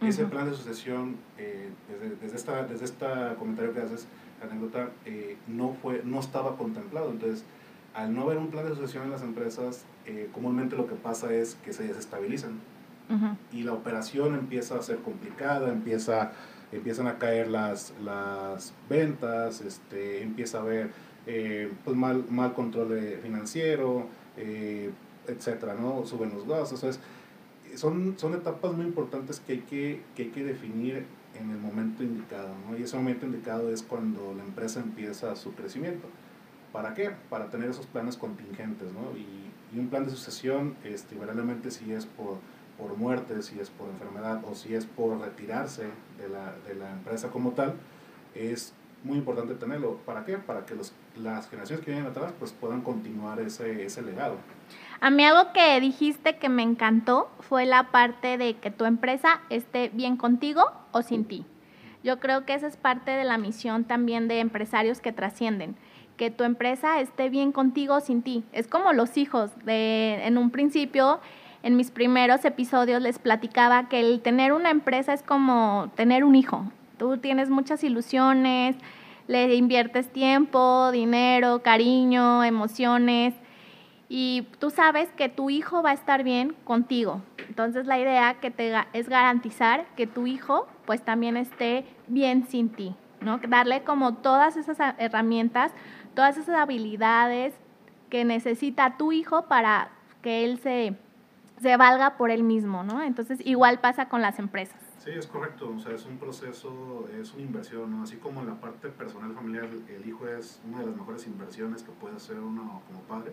Ese 0.00 0.24
plan 0.24 0.50
de 0.50 0.56
sucesión, 0.56 1.16
eh, 1.38 1.70
desde, 1.88 2.16
desde, 2.16 2.36
esta, 2.36 2.64
desde 2.64 2.86
este 2.86 3.06
comentario 3.38 3.72
que 3.72 3.82
haces, 3.82 4.08
anécdota, 4.42 4.90
eh, 5.04 5.36
no, 5.46 5.76
fue, 5.80 6.02
no 6.04 6.18
estaba 6.18 6.56
contemplado. 6.56 7.12
Entonces, 7.12 7.44
al 7.94 8.12
no 8.12 8.22
haber 8.22 8.38
un 8.38 8.48
plan 8.48 8.64
de 8.64 8.74
sucesión 8.74 9.04
en 9.04 9.10
las 9.10 9.22
empresas, 9.22 9.84
eh, 10.06 10.28
comúnmente 10.34 10.74
lo 10.74 10.88
que 10.88 10.96
pasa 10.96 11.32
es 11.32 11.56
que 11.64 11.72
se 11.72 11.84
desestabilizan. 11.84 12.60
Y 13.52 13.64
la 13.64 13.74
operación 13.74 14.34
empieza 14.34 14.76
a 14.76 14.82
ser 14.82 14.96
complicada, 15.00 15.70
empieza 15.70 16.32
empiezan 16.72 17.06
a 17.06 17.18
caer 17.18 17.48
las, 17.48 17.92
las 18.02 18.72
ventas, 18.88 19.60
este, 19.60 20.22
empieza 20.22 20.58
a 20.58 20.62
haber 20.62 20.90
eh, 21.26 21.70
pues 21.84 21.96
mal, 21.96 22.24
mal 22.30 22.54
control 22.54 22.98
financiero, 23.22 24.06
eh, 24.36 24.90
etcétera, 25.26 25.74
¿no? 25.74 26.04
Suben 26.06 26.30
los 26.30 26.46
gastos. 26.46 26.98
son, 27.76 28.14
son 28.18 28.34
etapas 28.34 28.72
muy 28.72 28.86
importantes 28.86 29.40
que 29.40 29.54
hay 29.54 29.60
que, 29.60 30.02
que 30.16 30.24
hay 30.24 30.28
que 30.30 30.44
definir 30.44 31.06
en 31.38 31.50
el 31.50 31.58
momento 31.58 32.02
indicado, 32.02 32.50
¿no? 32.68 32.76
Y 32.76 32.82
ese 32.82 32.96
momento 32.96 33.26
indicado 33.26 33.70
es 33.70 33.82
cuando 33.82 34.34
la 34.36 34.42
empresa 34.42 34.80
empieza 34.80 35.34
su 35.36 35.54
crecimiento. 35.54 36.08
¿Para 36.72 36.94
qué? 36.94 37.10
Para 37.28 37.50
tener 37.50 37.70
esos 37.70 37.86
planes 37.86 38.16
contingentes, 38.16 38.92
¿no? 38.92 39.16
Y, 39.16 39.76
y 39.76 39.78
un 39.78 39.88
plan 39.88 40.04
de 40.04 40.10
sucesión, 40.10 40.76
este, 40.84 41.14
invariablemente 41.14 41.70
si 41.70 41.92
es 41.92 42.06
por 42.06 42.38
por 42.82 42.96
muerte, 42.96 43.42
si 43.42 43.58
es 43.60 43.70
por 43.70 43.88
enfermedad 43.88 44.42
o 44.44 44.54
si 44.54 44.74
es 44.74 44.86
por 44.86 45.20
retirarse 45.20 45.84
de 46.18 46.28
la, 46.28 46.54
de 46.66 46.74
la 46.74 46.90
empresa 46.92 47.30
como 47.30 47.52
tal, 47.52 47.74
es 48.34 48.72
muy 49.04 49.18
importante 49.18 49.54
tenerlo. 49.54 49.96
¿Para 50.06 50.24
qué? 50.24 50.38
Para 50.38 50.64
que 50.64 50.74
los, 50.74 50.92
las 51.16 51.48
generaciones 51.48 51.84
que 51.84 51.90
vienen 51.90 52.10
atrás 52.10 52.32
pues 52.38 52.52
puedan 52.52 52.82
continuar 52.82 53.40
ese, 53.40 53.84
ese 53.84 54.02
legado. 54.02 54.36
A 55.00 55.10
mí 55.10 55.24
algo 55.24 55.52
que 55.52 55.80
dijiste 55.80 56.36
que 56.36 56.48
me 56.48 56.62
encantó 56.62 57.28
fue 57.40 57.66
la 57.66 57.90
parte 57.90 58.38
de 58.38 58.54
que 58.54 58.70
tu 58.70 58.84
empresa 58.84 59.40
esté 59.50 59.88
bien 59.88 60.16
contigo 60.16 60.64
o 60.92 61.02
sin 61.02 61.24
ti. 61.24 61.44
Yo 62.04 62.18
creo 62.20 62.44
que 62.44 62.54
esa 62.54 62.66
es 62.66 62.76
parte 62.76 63.10
de 63.10 63.24
la 63.24 63.38
misión 63.38 63.84
también 63.84 64.28
de 64.28 64.40
empresarios 64.40 65.00
que 65.00 65.12
trascienden, 65.12 65.76
que 66.16 66.30
tu 66.30 66.44
empresa 66.44 67.00
esté 67.00 67.28
bien 67.30 67.52
contigo 67.52 67.96
o 67.96 68.00
sin 68.00 68.22
ti. 68.22 68.44
Es 68.52 68.66
como 68.66 68.92
los 68.92 69.16
hijos, 69.16 69.50
de, 69.64 70.24
en 70.24 70.38
un 70.38 70.50
principio 70.50 71.20
en 71.62 71.76
mis 71.76 71.92
primeros 71.92 72.44
episodios 72.44 73.00
les 73.00 73.18
platicaba 73.18 73.88
que 73.88 74.00
el 74.00 74.20
tener 74.20 74.52
una 74.52 74.70
empresa 74.70 75.12
es 75.12 75.22
como 75.22 75.90
tener 75.94 76.24
un 76.24 76.34
hijo. 76.34 76.64
Tú 77.02 77.18
tienes 77.18 77.50
muchas 77.50 77.82
ilusiones, 77.82 78.76
le 79.26 79.56
inviertes 79.56 80.12
tiempo, 80.12 80.92
dinero, 80.92 81.60
cariño, 81.60 82.44
emociones 82.44 83.34
y 84.08 84.46
tú 84.60 84.70
sabes 84.70 85.10
que 85.16 85.28
tu 85.28 85.50
hijo 85.50 85.82
va 85.82 85.90
a 85.90 85.94
estar 85.94 86.22
bien 86.22 86.54
contigo. 86.62 87.20
Entonces 87.48 87.86
la 87.86 87.98
idea 87.98 88.34
que 88.34 88.52
te 88.52 88.72
es 88.92 89.08
garantizar 89.08 89.84
que 89.96 90.06
tu 90.06 90.28
hijo 90.28 90.68
pues 90.86 91.02
también 91.02 91.36
esté 91.36 91.84
bien 92.06 92.46
sin 92.46 92.68
ti. 92.68 92.94
¿no? 93.20 93.38
Darle 93.48 93.82
como 93.82 94.14
todas 94.14 94.56
esas 94.56 94.78
herramientas, 94.96 95.72
todas 96.14 96.36
esas 96.36 96.54
habilidades 96.54 97.52
que 98.10 98.24
necesita 98.24 98.96
tu 98.96 99.10
hijo 99.10 99.46
para 99.46 99.90
que 100.22 100.44
él 100.44 100.60
se, 100.60 100.94
se 101.60 101.76
valga 101.76 102.16
por 102.16 102.30
él 102.30 102.44
mismo, 102.44 102.84
¿no? 102.84 103.02
Entonces, 103.02 103.40
igual 103.44 103.80
pasa 103.80 104.08
con 104.08 104.22
las 104.22 104.38
empresas. 104.38 104.81
Sí, 105.02 105.10
es 105.10 105.26
correcto, 105.26 105.74
o 105.76 105.80
sea, 105.80 105.96
es 105.96 106.06
un 106.06 106.16
proceso, 106.16 107.08
es 107.20 107.32
una 107.32 107.42
inversión, 107.42 107.90
¿no? 107.90 108.04
Así 108.04 108.18
como 108.18 108.40
en 108.40 108.46
la 108.46 108.60
parte 108.60 108.88
personal 108.88 109.34
familiar, 109.34 109.68
el 109.88 110.08
hijo 110.08 110.28
es 110.28 110.60
una 110.64 110.78
de 110.78 110.86
las 110.86 110.94
mejores 110.94 111.26
inversiones 111.26 111.82
que 111.82 111.90
puede 111.90 112.14
hacer 112.14 112.38
uno 112.38 112.82
como 112.86 113.00
padre, 113.00 113.32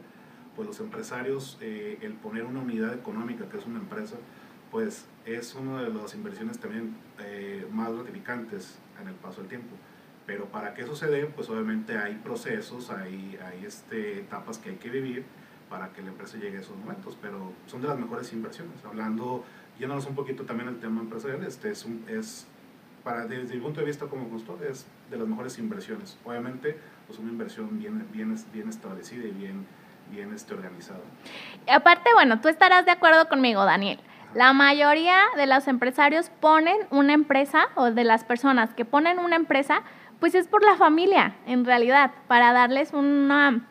pues 0.55 0.67
los 0.67 0.79
empresarios, 0.79 1.59
eh, 1.61 1.99
el 2.01 2.13
poner 2.13 2.45
una 2.45 2.61
unidad 2.61 2.95
económica, 2.95 3.47
que 3.49 3.59
es 3.59 3.67
una 3.67 3.77
empresa, 3.77 4.15
pues 4.71 5.05
es 5.27 5.53
una 5.53 5.83
de 5.83 5.93
las 5.93 6.15
inversiones 6.15 6.57
también 6.57 6.97
eh, 7.19 7.67
más 7.71 7.93
gratificantes 7.93 8.79
en 8.99 9.07
el 9.07 9.13
paso 9.13 9.41
del 9.41 9.49
tiempo. 9.49 9.75
Pero 10.25 10.45
para 10.45 10.73
que 10.73 10.81
eso 10.81 10.95
se 10.95 11.05
dé, 11.05 11.27
pues 11.27 11.51
obviamente 11.51 11.99
hay 11.99 12.15
procesos, 12.15 12.89
hay, 12.89 13.37
hay 13.45 13.63
este, 13.63 14.21
etapas 14.21 14.57
que 14.57 14.71
hay 14.71 14.77
que 14.77 14.89
vivir 14.89 15.23
para 15.69 15.93
que 15.93 16.01
la 16.01 16.09
empresa 16.09 16.39
llegue 16.39 16.57
a 16.57 16.61
esos 16.61 16.75
momentos, 16.75 17.15
pero 17.21 17.53
son 17.67 17.83
de 17.83 17.89
las 17.89 17.99
mejores 17.99 18.33
inversiones. 18.33 18.83
Hablando 18.83 19.45
yéndonos 19.79 20.05
un 20.05 20.15
poquito 20.15 20.43
también 20.43 20.69
el 20.69 20.79
tema 20.79 21.01
empresarial, 21.01 21.43
este 21.43 21.71
es, 21.71 21.85
un, 21.85 22.03
es 22.07 22.45
para, 23.03 23.25
desde 23.25 23.55
mi 23.55 23.61
punto 23.61 23.79
de 23.79 23.85
vista 23.85 24.05
como 24.07 24.29
consultor, 24.29 24.67
es 24.69 24.85
de 25.09 25.17
las 25.17 25.27
mejores 25.27 25.57
inversiones. 25.57 26.17
Obviamente, 26.25 26.77
pues 27.07 27.17
una 27.17 27.31
inversión 27.31 27.79
bien, 27.79 28.05
bien, 28.11 28.35
bien 28.53 28.69
establecida 28.69 29.25
y 29.25 29.31
bien, 29.31 29.65
bien 30.11 30.33
este, 30.33 30.53
organizada. 30.53 30.99
aparte, 31.71 32.09
bueno, 32.13 32.41
tú 32.41 32.49
estarás 32.49 32.85
de 32.85 32.91
acuerdo 32.91 33.27
conmigo, 33.29 33.63
Daniel. 33.63 33.99
La 34.35 34.53
mayoría 34.53 35.21
de 35.37 35.47
los 35.47 35.67
empresarios 35.67 36.29
ponen 36.39 36.77
una 36.91 37.13
empresa 37.13 37.69
o 37.75 37.89
de 37.89 38.03
las 38.03 38.23
personas 38.23 38.73
que 38.75 38.85
ponen 38.85 39.17
una 39.17 39.35
empresa, 39.35 39.81
pues 40.19 40.35
es 40.35 40.47
por 40.47 40.63
la 40.63 40.75
familia, 40.75 41.35
en 41.47 41.65
realidad, 41.65 42.11
para 42.27 42.53
darles 42.53 42.93
una 42.93 43.65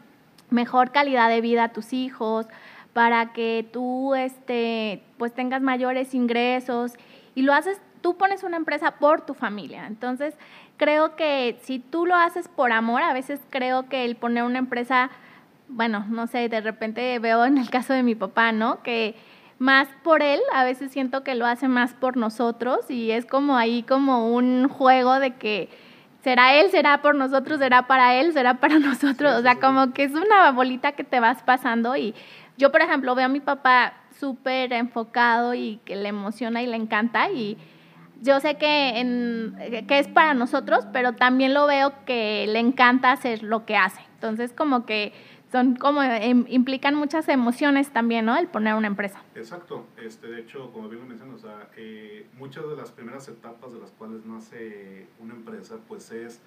mejor 0.51 0.91
calidad 0.91 1.29
de 1.29 1.41
vida 1.43 1.65
a 1.65 1.69
tus 1.73 1.93
hijos, 1.93 2.47
para 2.93 3.33
que 3.33 3.69
tú 3.71 4.17
este, 4.17 5.05
pues 5.19 5.35
tengas 5.35 5.61
mayores 5.61 6.15
ingresos 6.15 6.93
y 7.35 7.43
lo 7.43 7.53
haces, 7.53 7.81
tú 8.01 8.17
pones 8.17 8.43
una 8.43 8.57
empresa 8.57 8.93
por 8.93 9.23
tu 9.27 9.35
familia. 9.35 9.87
Entonces, 9.87 10.35
creo 10.77 11.17
que 11.17 11.59
si 11.63 11.79
tú 11.79 12.07
lo 12.07 12.15
haces 12.15 12.49
por 12.49 12.73
amor, 12.73 13.03
a 13.03 13.13
veces 13.13 13.41
creo 13.51 13.89
que 13.89 14.05
el 14.05 14.17
poner 14.17 14.45
una 14.45 14.59
empresa, 14.59 15.11
bueno, 15.69 16.07
no 16.09 16.27
sé, 16.27 16.49
de 16.49 16.61
repente 16.61 17.19
veo 17.19 17.45
en 17.45 17.59
el 17.59 17.69
caso 17.69 17.93
de 17.93 18.03
mi 18.03 18.15
papá, 18.15 18.53
¿no? 18.53 18.83
Que 18.83 19.15
más 19.59 19.89
por 20.05 20.23
él, 20.23 20.41
a 20.53 20.65
veces 20.65 20.93
siento 20.93 21.25
que 21.25 21.35
lo 21.35 21.45
hace 21.45 21.69
más 21.69 21.93
por 21.93 22.17
nosotros 22.17 22.91
y 22.91 23.11
es 23.11 23.27
como 23.27 23.57
ahí 23.57 23.83
como 23.83 24.33
un 24.33 24.69
juego 24.69 25.19
de 25.19 25.35
que 25.35 25.69
será 26.23 26.55
él, 26.55 26.71
será 26.71 27.03
por 27.03 27.17
nosotros, 27.17 27.59
será 27.59 27.87
para 27.87 28.15
él, 28.15 28.33
será 28.33 28.55
para 28.55 28.79
nosotros, 28.79 29.35
o 29.35 29.43
sea, 29.43 29.59
como 29.59 29.93
que 29.93 30.05
es 30.05 30.13
una 30.13 30.51
bolita 30.53 30.93
que 30.93 31.05
te 31.05 31.21
vas 31.21 31.43
pasando 31.43 31.97
y 31.97 32.15
yo, 32.57 32.73
por 32.73 32.83
ejemplo, 32.83 33.15
veo 33.15 33.27
a 33.27 33.29
mi 33.29 33.41
papá 33.41 33.95
súper 34.19 34.73
enfocado 34.73 35.55
y 35.55 35.81
que 35.85 35.97
le 35.97 36.09
emociona 36.09 36.63
y 36.63 36.67
le 36.67 36.77
encanta 36.77 37.31
y 37.31 37.59
yo 38.21 38.41
sé 38.41 38.57
que, 38.57 38.99
en, 38.99 39.57
que 39.87 39.99
es 39.99 40.09
para 40.09 40.35
nosotros, 40.35 40.87
pero 40.93 41.15
también 41.15 41.55
lo 41.55 41.67
veo 41.67 41.93
que 42.05 42.47
le 42.49 42.59
encanta 42.59 43.13
hacer 43.13 43.43
lo 43.43 43.65
que 43.65 43.77
hace. 43.77 44.01
Entonces, 44.15 44.53
como 44.53 44.85
que 44.87 45.13
son 45.53 45.77
como 45.77 46.03
em, 46.03 46.45
implican 46.49 46.95
muchas 46.95 47.29
emociones 47.29 47.91
también, 47.91 48.27
¿no? 48.27 48.37
El 48.37 48.49
poner 48.49 48.75
una 48.75 48.89
empresa. 48.89 49.23
Exacto. 49.35 49.87
Este, 49.97 50.27
de 50.27 50.41
hecho, 50.41 50.73
como 50.73 50.89
bien 50.89 51.03
lo 51.03 51.09
mencionas, 51.09 51.37
o 51.37 51.47
sea, 51.47 51.69
eh, 51.77 52.27
muchas 52.37 52.69
de 52.69 52.77
las 52.77 52.91
primeras 52.91 53.29
etapas 53.29 53.73
de 53.73 53.79
las 53.79 53.91
cuales 53.93 54.27
nace 54.27 55.07
una 55.21 55.35
empresa, 55.35 55.77
pues 55.87 56.11
es 56.11 56.41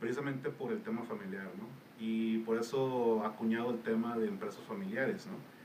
precisamente 0.00 0.48
por 0.48 0.72
el 0.72 0.82
tema 0.82 1.02
familiar, 1.02 1.50
¿no? 1.58 1.66
Y 2.00 2.38
por 2.38 2.58
eso 2.58 3.22
acuñado 3.24 3.70
el 3.70 3.80
tema 3.80 4.16
de 4.16 4.26
empresas 4.26 4.62
familiares, 4.66 5.26
¿no? 5.26 5.59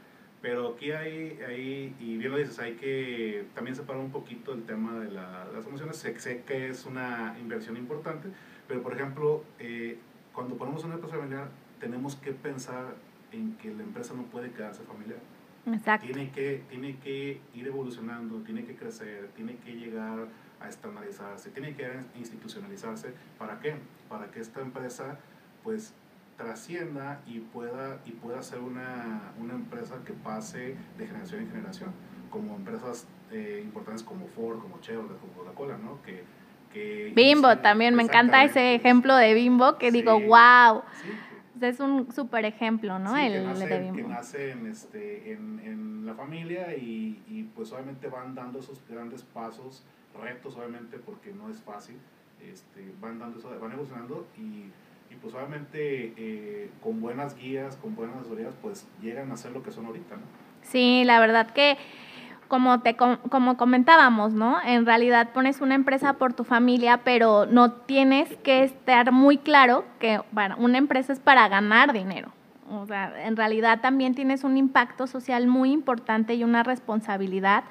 Pero 0.46 0.76
aquí 0.76 0.92
hay, 0.92 1.40
hay, 1.48 1.96
y 2.00 2.18
bien 2.18 2.32
lo 2.32 2.38
dices, 2.38 2.60
hay 2.60 2.74
que 2.74 3.48
también 3.56 3.76
separar 3.76 4.00
un 4.00 4.12
poquito 4.12 4.54
el 4.54 4.62
tema 4.62 4.94
de 5.00 5.10
las 5.10 5.66
emociones. 5.66 5.98
Sé, 5.98 6.20
sé, 6.20 6.44
que 6.46 6.70
es 6.70 6.86
una 6.86 7.36
inversión 7.42 7.78
importante, 7.78 8.30
pero 8.68 8.84
por 8.84 8.94
ejemplo, 8.94 9.44
eh, 9.58 9.98
cuando 10.34 10.56
ponemos 10.56 10.84
una 10.84 10.94
empresa 10.94 11.18
familiar, 11.18 11.48
tenemos 11.80 12.16
que 12.18 12.32
pensar 12.32 12.94
en 13.32 13.54
que 13.54 13.74
la 13.74 13.82
empresa 13.82 14.14
no 14.14 14.22
puede 14.26 14.52
quedarse 14.52 14.84
familiar. 14.84 15.18
Exacto. 15.66 16.06
Tiene 16.06 16.30
que, 16.30 16.62
tiene 16.70 17.00
que 17.00 17.42
ir 17.56 17.66
evolucionando, 17.66 18.44
tiene 18.44 18.66
que 18.66 18.76
crecer, 18.76 19.32
tiene 19.36 19.58
que 19.58 19.72
llegar 19.72 20.28
a 20.60 20.70
estandarizarse, 20.70 21.50
tiene 21.50 21.76
que 21.76 21.90
institucionalizarse. 22.20 23.16
¿Para 23.40 23.60
qué? 23.60 23.78
Para 24.08 24.30
que 24.30 24.42
esta 24.42 24.62
empresa 24.62 25.18
pues 25.64 25.96
trascienda 26.38 27.22
y 27.26 27.40
pueda, 27.40 28.00
y 28.06 28.12
pueda 28.12 28.42
ser 28.42 28.60
una, 28.60 29.32
una 29.40 29.54
empresa 29.54 30.02
que 30.06 30.14
pase 30.14 30.76
de 30.98 31.08
generación 31.08 31.42
en 31.42 31.52
generación, 31.52 31.92
como 32.30 32.56
empresas 32.56 33.08
eh, 33.32 33.62
importantes 33.64 34.04
como 34.04 34.28
Ford, 34.28 34.60
como 34.60 34.80
Chevrolet, 34.82 35.18
como 35.20 35.34
Coca-Cola, 35.34 35.78
¿no? 35.78 36.02
Que, 36.04 36.24
que 36.74 37.14
Bimbo 37.16 37.58
también, 37.60 37.96
me 37.96 38.04
encanta 38.04 38.44
ese 38.44 38.76
ejemplo 38.76 39.16
de 39.16 39.34
Bimbo 39.34 39.78
que 39.78 39.92
digo, 39.92 40.20
wow. 40.20 40.84
es 41.62 41.80
un 41.80 42.12
súper 42.12 42.46
ejemplo, 42.46 43.00
¿no? 43.00 43.16
el, 43.16 43.58
de 43.58 43.80
Bimbo. 43.80 43.96
Que 43.96 44.04
nace 44.04 44.52
en, 44.52 44.68
este, 44.68 45.32
en, 45.32 45.60
en 45.64 46.06
la 46.06 46.14
familia 46.14 46.76
y, 46.76 47.24
y, 47.28 47.44
pues 47.56 47.72
obviamente 47.72 48.08
van 48.08 48.36
dando 48.36 48.60
esos 48.60 48.82
grandes 48.88 49.24
pasos 49.24 49.84
retos, 50.22 50.56
obviamente, 50.58 50.98
porque 51.00 51.32
no 51.32 51.50
es 51.50 51.62
fácil. 51.62 51.98
Este, 52.42 52.94
van, 53.02 53.18
dando 53.18 53.40
eso, 53.40 53.50
van 53.60 53.72
evolucionando 53.72 54.28
y, 54.38 54.66
y 55.16 55.20
pues 55.22 55.34
eh, 55.74 56.70
con 56.82 57.02
buenas 57.02 57.36
guías, 57.36 57.78
con 57.78 57.96
buenas 57.96 58.18
asesorías, 58.18 58.54
pues 58.62 58.88
llegan 59.02 59.32
a 59.32 59.38
ser 59.38 59.52
lo 59.52 59.64
que 59.64 59.72
son 59.72 59.86
ahorita, 59.86 60.16
¿no? 60.16 60.22
Sí, 60.62 61.04
la 61.06 61.20
verdad 61.20 61.52
que 61.52 61.78
como 62.48 62.82
te 62.82 62.96
como 62.96 63.58
comentábamos, 63.58 64.34
¿no? 64.34 64.58
En 64.64 64.86
realidad 64.86 65.32
pones 65.34 65.62
una 65.62 65.76
empresa 65.76 66.14
por 66.14 66.34
tu 66.34 66.44
familia, 66.44 67.02
pero 67.04 67.46
no 67.46 67.72
tienes 67.72 68.36
que 68.38 68.64
estar 68.64 69.12
muy 69.12 69.38
claro 69.38 69.86
que 70.00 70.22
bueno, 70.32 70.56
una 70.60 70.78
empresa 70.78 71.14
es 71.14 71.20
para 71.20 71.48
ganar 71.48 71.94
dinero. 71.94 72.32
O 72.70 72.86
sea, 72.86 73.26
en 73.26 73.36
realidad 73.36 73.82
también 73.82 74.16
tienes 74.16 74.44
un 74.44 74.58
impacto 74.58 75.08
social 75.08 75.48
muy 75.48 75.72
importante 75.72 76.34
y 76.34 76.44
una 76.44 76.64
responsabilidad 76.64 77.64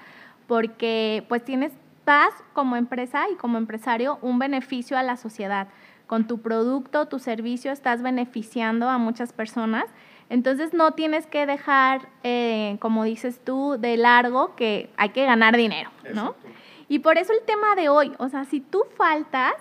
porque 0.47 1.25
pues 1.29 1.45
tienes 1.45 1.73
das 2.05 2.35
como 2.53 2.77
empresa 2.77 3.25
y 3.33 3.37
como 3.37 3.59
empresario 3.59 4.19
un 4.23 4.39
beneficio 4.39 4.97
a 4.99 5.03
la 5.03 5.17
sociedad. 5.17 5.69
Con 6.07 6.27
tu 6.27 6.41
producto, 6.41 7.07
tu 7.07 7.19
servicio, 7.19 7.73
estás 7.73 8.03
beneficiando 8.03 8.89
a 8.89 8.99
muchas 8.99 9.33
personas. 9.33 9.85
Entonces 10.31 10.73
no 10.73 10.93
tienes 10.93 11.27
que 11.27 11.47
dejar, 11.47 12.09
eh, 12.23 12.77
como 12.81 13.05
dices 13.05 13.41
tú, 13.45 13.77
de 13.79 13.97
largo 13.97 14.55
que 14.57 14.91
hay 14.97 15.11
que 15.11 15.25
ganar 15.25 15.57
dinero, 15.57 15.91
¿no? 16.15 16.35
Y 16.89 17.01
por 17.01 17.19
eso 17.19 17.33
el 17.33 17.45
tema 17.47 17.75
de 17.75 17.89
hoy, 17.89 18.13
o 18.19 18.29
sea, 18.29 18.45
si 18.45 18.61
tú 18.61 18.85
faltas, 18.97 19.55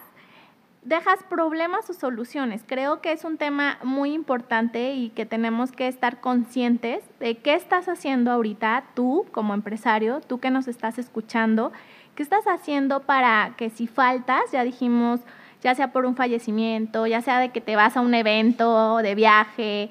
dejas 0.84 1.24
problemas 1.24 1.90
o 1.90 1.94
soluciones. 1.94 2.64
Creo 2.66 3.00
que 3.00 3.14
es 3.14 3.24
un 3.24 3.38
tema 3.38 3.78
muy 3.84 4.14
importante 4.14 4.94
y 4.94 5.10
que 5.10 5.26
tenemos 5.26 5.72
que 5.72 5.88
estar 5.88 6.20
conscientes 6.20 7.04
de 7.20 7.38
qué 7.38 7.56
estás 7.56 7.88
haciendo 7.88 8.32
ahorita 8.32 8.84
tú 8.94 9.26
como 9.32 9.54
empresario, 9.54 10.20
tú 10.20 10.40
que 10.40 10.52
nos 10.52 10.68
estás 10.68 10.98
escuchando 10.98 11.72
¿Qué 12.16 12.22
estás 12.22 12.46
haciendo 12.46 13.00
para 13.02 13.56
que 13.58 13.72
si 13.72 13.88
faltas, 13.88 14.44
ya 14.52 14.64
dijimos, 14.64 15.22
ya 15.64 15.74
sea 15.76 15.92
por 15.92 16.06
un 16.06 16.16
fallecimiento, 16.16 17.08
ya 17.08 17.22
sea 17.22 17.40
de 17.40 17.50
que 17.50 17.62
te 17.62 17.76
vas 17.76 17.96
a 17.96 18.02
un 18.02 18.14
evento 18.14 18.98
de 18.98 19.16
viaje, 19.16 19.90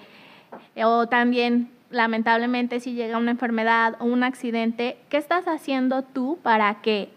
o 0.76 1.06
también 1.06 1.70
lamentablemente 1.90 2.80
si 2.80 2.92
llega 2.92 3.18
una 3.18 3.32
enfermedad 3.32 3.96
o 3.98 4.04
un 4.04 4.22
accidente, 4.22 4.98
¿qué 5.08 5.16
estás 5.16 5.46
haciendo 5.48 6.02
tú 6.02 6.38
para 6.42 6.80
que 6.82 7.10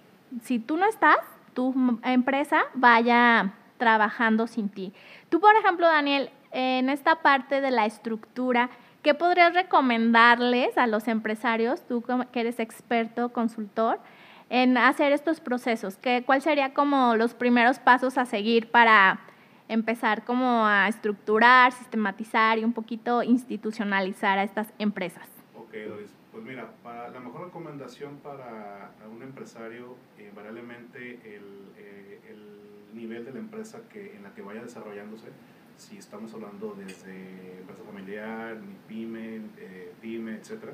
si 0.44 0.60
tú 0.60 0.78
no 0.78 0.86
estás, 0.86 1.18
tu 1.54 2.00
empresa 2.04 2.64
vaya 2.74 3.54
trabajando 3.78 4.48
sin 4.48 4.70
ti? 4.70 4.94
Tú, 5.30 5.40
por 5.40 5.56
ejemplo, 5.56 5.88
Daniel, 5.88 6.30
en 6.52 6.90
esta 6.90 7.16
parte 7.16 7.62
de 7.62 7.72
la 7.72 7.86
estructura, 7.86 8.70
¿qué 9.02 9.14
podrías 9.14 9.54
recomendarles 9.54 10.78
a 10.78 10.88
los 10.88 11.08
empresarios, 11.08 11.86
tú 11.88 12.04
que 12.32 12.40
eres 12.40 12.60
experto, 12.60 13.30
consultor, 13.30 14.00
en 14.50 14.78
hacer 14.78 15.12
estos 15.12 15.40
procesos? 15.40 15.98
¿Qué, 15.98 16.24
¿Cuál 16.26 16.42
sería 16.42 16.74
como 16.74 17.16
los 17.16 17.34
primeros 17.34 17.80
pasos 17.80 18.18
a 18.18 18.26
seguir 18.26 18.70
para 18.70 19.20
empezar 19.68 20.24
como 20.24 20.66
a 20.66 20.88
estructurar, 20.88 21.72
sistematizar 21.72 22.60
y 22.60 22.64
un 22.64 22.74
poquito 22.74 23.24
institucionalizar 23.24 24.38
a 24.38 24.44
estas 24.44 24.72
empresas? 24.78 25.28
Ok, 25.58 25.74
Doris. 25.88 26.14
Pues 26.32 26.44
mira, 26.44 26.70
para, 26.84 27.10
la 27.10 27.20
mejor 27.22 27.46
recomendación 27.46 28.18
para 28.18 28.92
un 29.10 29.24
empresario, 29.24 29.96
invariablemente 30.20 31.14
el, 31.24 31.72
eh, 31.78 32.20
el 32.30 32.94
nivel 32.94 33.24
de 33.24 33.32
la 33.32 33.40
empresa 33.40 33.80
que, 33.90 34.16
en 34.16 34.24
la 34.24 34.34
que 34.34 34.42
vaya 34.42 34.62
desarrollándose, 34.62 35.30
si 35.78 35.98
estamos 35.98 36.34
hablando 36.34 36.76
desde 36.78 37.60
empresa 37.60 37.84
familiar, 37.86 38.58
pyme, 38.88 39.42
eh, 39.58 39.94
pyme, 40.02 40.36
etc., 40.36 40.74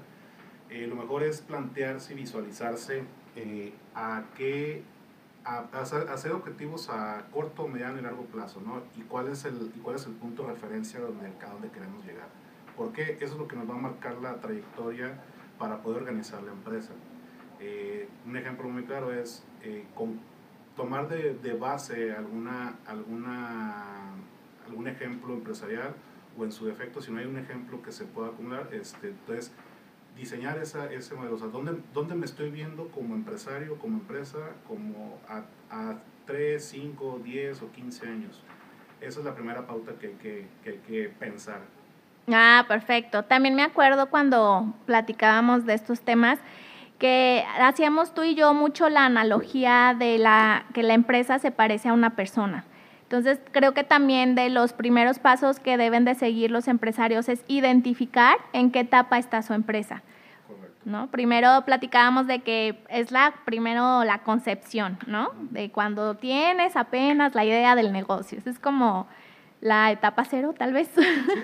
eh, 0.69 0.87
lo 0.87 0.95
mejor 0.95 1.23
es 1.23 1.41
plantearse 1.41 2.13
y 2.13 2.15
visualizarse 2.15 3.03
eh, 3.35 3.73
a 3.95 4.23
qué 4.35 4.83
hacer, 5.43 6.31
objetivos 6.33 6.89
a 6.89 7.25
corto, 7.31 7.67
mediano 7.67 7.99
y 7.99 8.01
largo 8.01 8.25
plazo, 8.25 8.61
¿no? 8.61 8.83
Y 8.95 9.01
cuál 9.01 9.27
es 9.29 9.45
el, 9.45 9.71
y 9.75 9.79
cuál 9.79 9.95
es 9.95 10.05
el 10.05 10.13
punto 10.13 10.43
de 10.43 10.53
referencia 10.53 10.99
donde, 10.99 11.27
a 11.27 11.49
donde 11.49 11.69
queremos 11.69 12.05
llegar. 12.05 12.27
Porque 12.77 13.17
eso 13.19 13.33
es 13.33 13.37
lo 13.37 13.47
que 13.47 13.55
nos 13.55 13.69
va 13.69 13.75
a 13.75 13.79
marcar 13.79 14.15
la 14.21 14.35
trayectoria 14.39 15.19
para 15.57 15.81
poder 15.81 16.01
organizar 16.01 16.41
la 16.43 16.51
empresa. 16.51 16.93
Eh, 17.59 18.07
un 18.25 18.37
ejemplo 18.37 18.67
muy 18.69 18.83
claro 18.83 19.13
es 19.13 19.43
eh, 19.63 19.85
con, 19.95 20.19
tomar 20.75 21.07
de, 21.07 21.35
de, 21.35 21.53
base 21.53 22.11
alguna, 22.13 22.75
alguna, 22.87 24.13
algún 24.67 24.87
ejemplo 24.87 25.33
empresarial 25.33 25.93
o 26.37 26.43
en 26.43 26.51
su 26.51 26.65
defecto, 26.65 27.01
si 27.01 27.11
no 27.11 27.19
hay 27.19 27.25
un 27.25 27.37
ejemplo 27.37 27.81
que 27.81 27.91
se 27.91 28.05
pueda 28.05 28.29
acumular, 28.29 28.69
este, 28.71 29.09
entonces 29.09 29.51
diseñar 30.15 30.57
esa, 30.59 30.91
ese 30.91 31.15
modelo, 31.15 31.35
o 31.35 31.37
sea, 31.37 31.47
¿dónde, 31.47 31.81
¿dónde, 31.93 32.15
me 32.15 32.25
estoy 32.25 32.51
viendo 32.51 32.87
como 32.89 33.15
empresario, 33.15 33.77
como 33.79 33.97
empresa, 33.97 34.37
como 34.67 35.19
a, 35.27 35.43
a 35.69 35.97
3, 36.25 36.63
5, 36.63 37.21
10 37.23 37.61
o 37.61 37.71
15 37.71 38.07
años? 38.07 38.43
Esa 38.99 39.19
es 39.19 39.25
la 39.25 39.33
primera 39.33 39.65
pauta 39.65 39.93
que 39.99 40.07
hay 40.07 40.13
que, 40.13 40.47
que, 40.63 40.79
que 40.81 41.09
pensar. 41.09 41.61
Ah, 42.31 42.65
perfecto. 42.67 43.23
También 43.23 43.55
me 43.55 43.63
acuerdo 43.63 44.09
cuando 44.09 44.73
platicábamos 44.85 45.65
de 45.65 45.73
estos 45.73 46.01
temas 46.01 46.39
que 46.99 47.43
hacíamos 47.59 48.13
tú 48.13 48.21
y 48.21 48.35
yo 48.35 48.53
mucho 48.53 48.87
la 48.89 49.05
analogía 49.05 49.95
de 49.97 50.19
la 50.19 50.65
que 50.73 50.83
la 50.83 50.93
empresa 50.93 51.39
se 51.39 51.49
parece 51.49 51.89
a 51.89 51.93
una 51.93 52.15
persona. 52.15 52.63
Entonces, 53.11 53.41
creo 53.51 53.73
que 53.73 53.83
también 53.83 54.35
de 54.35 54.49
los 54.49 54.71
primeros 54.71 55.19
pasos 55.19 55.59
que 55.59 55.75
deben 55.75 56.05
de 56.05 56.15
seguir 56.15 56.49
los 56.49 56.69
empresarios 56.69 57.27
es 57.27 57.43
identificar 57.49 58.37
en 58.53 58.71
qué 58.71 58.79
etapa 58.79 59.17
está 59.17 59.41
su 59.41 59.51
empresa. 59.53 60.01
¿no? 60.85 61.11
Primero 61.11 61.65
platicábamos 61.65 62.25
de 62.25 62.41
que 62.41 62.81
es 62.89 63.11
la 63.11 63.33
primero 63.43 64.05
la 64.05 64.23
concepción, 64.23 64.97
¿no? 65.07 65.33
De 65.51 65.71
cuando 65.71 66.15
tienes 66.15 66.77
apenas 66.77 67.35
la 67.35 67.43
idea 67.43 67.75
del 67.75 67.91
negocio. 67.91 68.39
Es 68.45 68.59
como 68.59 69.07
la 69.59 69.91
etapa 69.91 70.23
cero, 70.23 70.55
tal 70.57 70.71
vez. 70.71 70.89
Sí, 70.95 71.03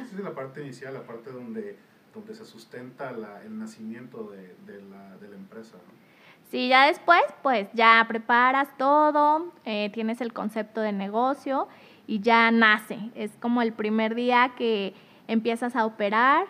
sí, 0.09 0.23
la 0.23 0.31
parte 0.35 0.63
inicial, 0.63 0.93
la 0.93 1.05
parte 1.05 1.31
donde, 1.31 1.77
donde 2.13 2.33
se 2.33 2.45
sustenta 2.45 3.09
el 3.43 3.59
nacimiento 3.59 4.31
de, 4.31 4.55
de, 4.65 4.81
la, 4.83 5.17
de 5.17 5.27
la 5.27 5.35
empresa. 5.35 5.75
¿no? 5.75 6.06
Sí, 6.49 6.69
ya 6.69 6.87
después, 6.87 7.21
pues 7.43 7.67
ya 7.73 8.03
preparas 8.07 8.69
todo, 8.77 9.51
eh, 9.65 9.89
tienes 9.93 10.21
el 10.21 10.31
concepto 10.31 10.79
de 10.79 10.93
negocio 10.93 11.67
y 12.07 12.21
ya 12.21 12.51
nace. 12.51 12.97
Es 13.15 13.31
como 13.41 13.61
el 13.61 13.73
primer 13.73 14.15
día 14.15 14.53
que 14.57 14.93
empiezas 15.27 15.75
a 15.75 15.85
operar 15.85 16.45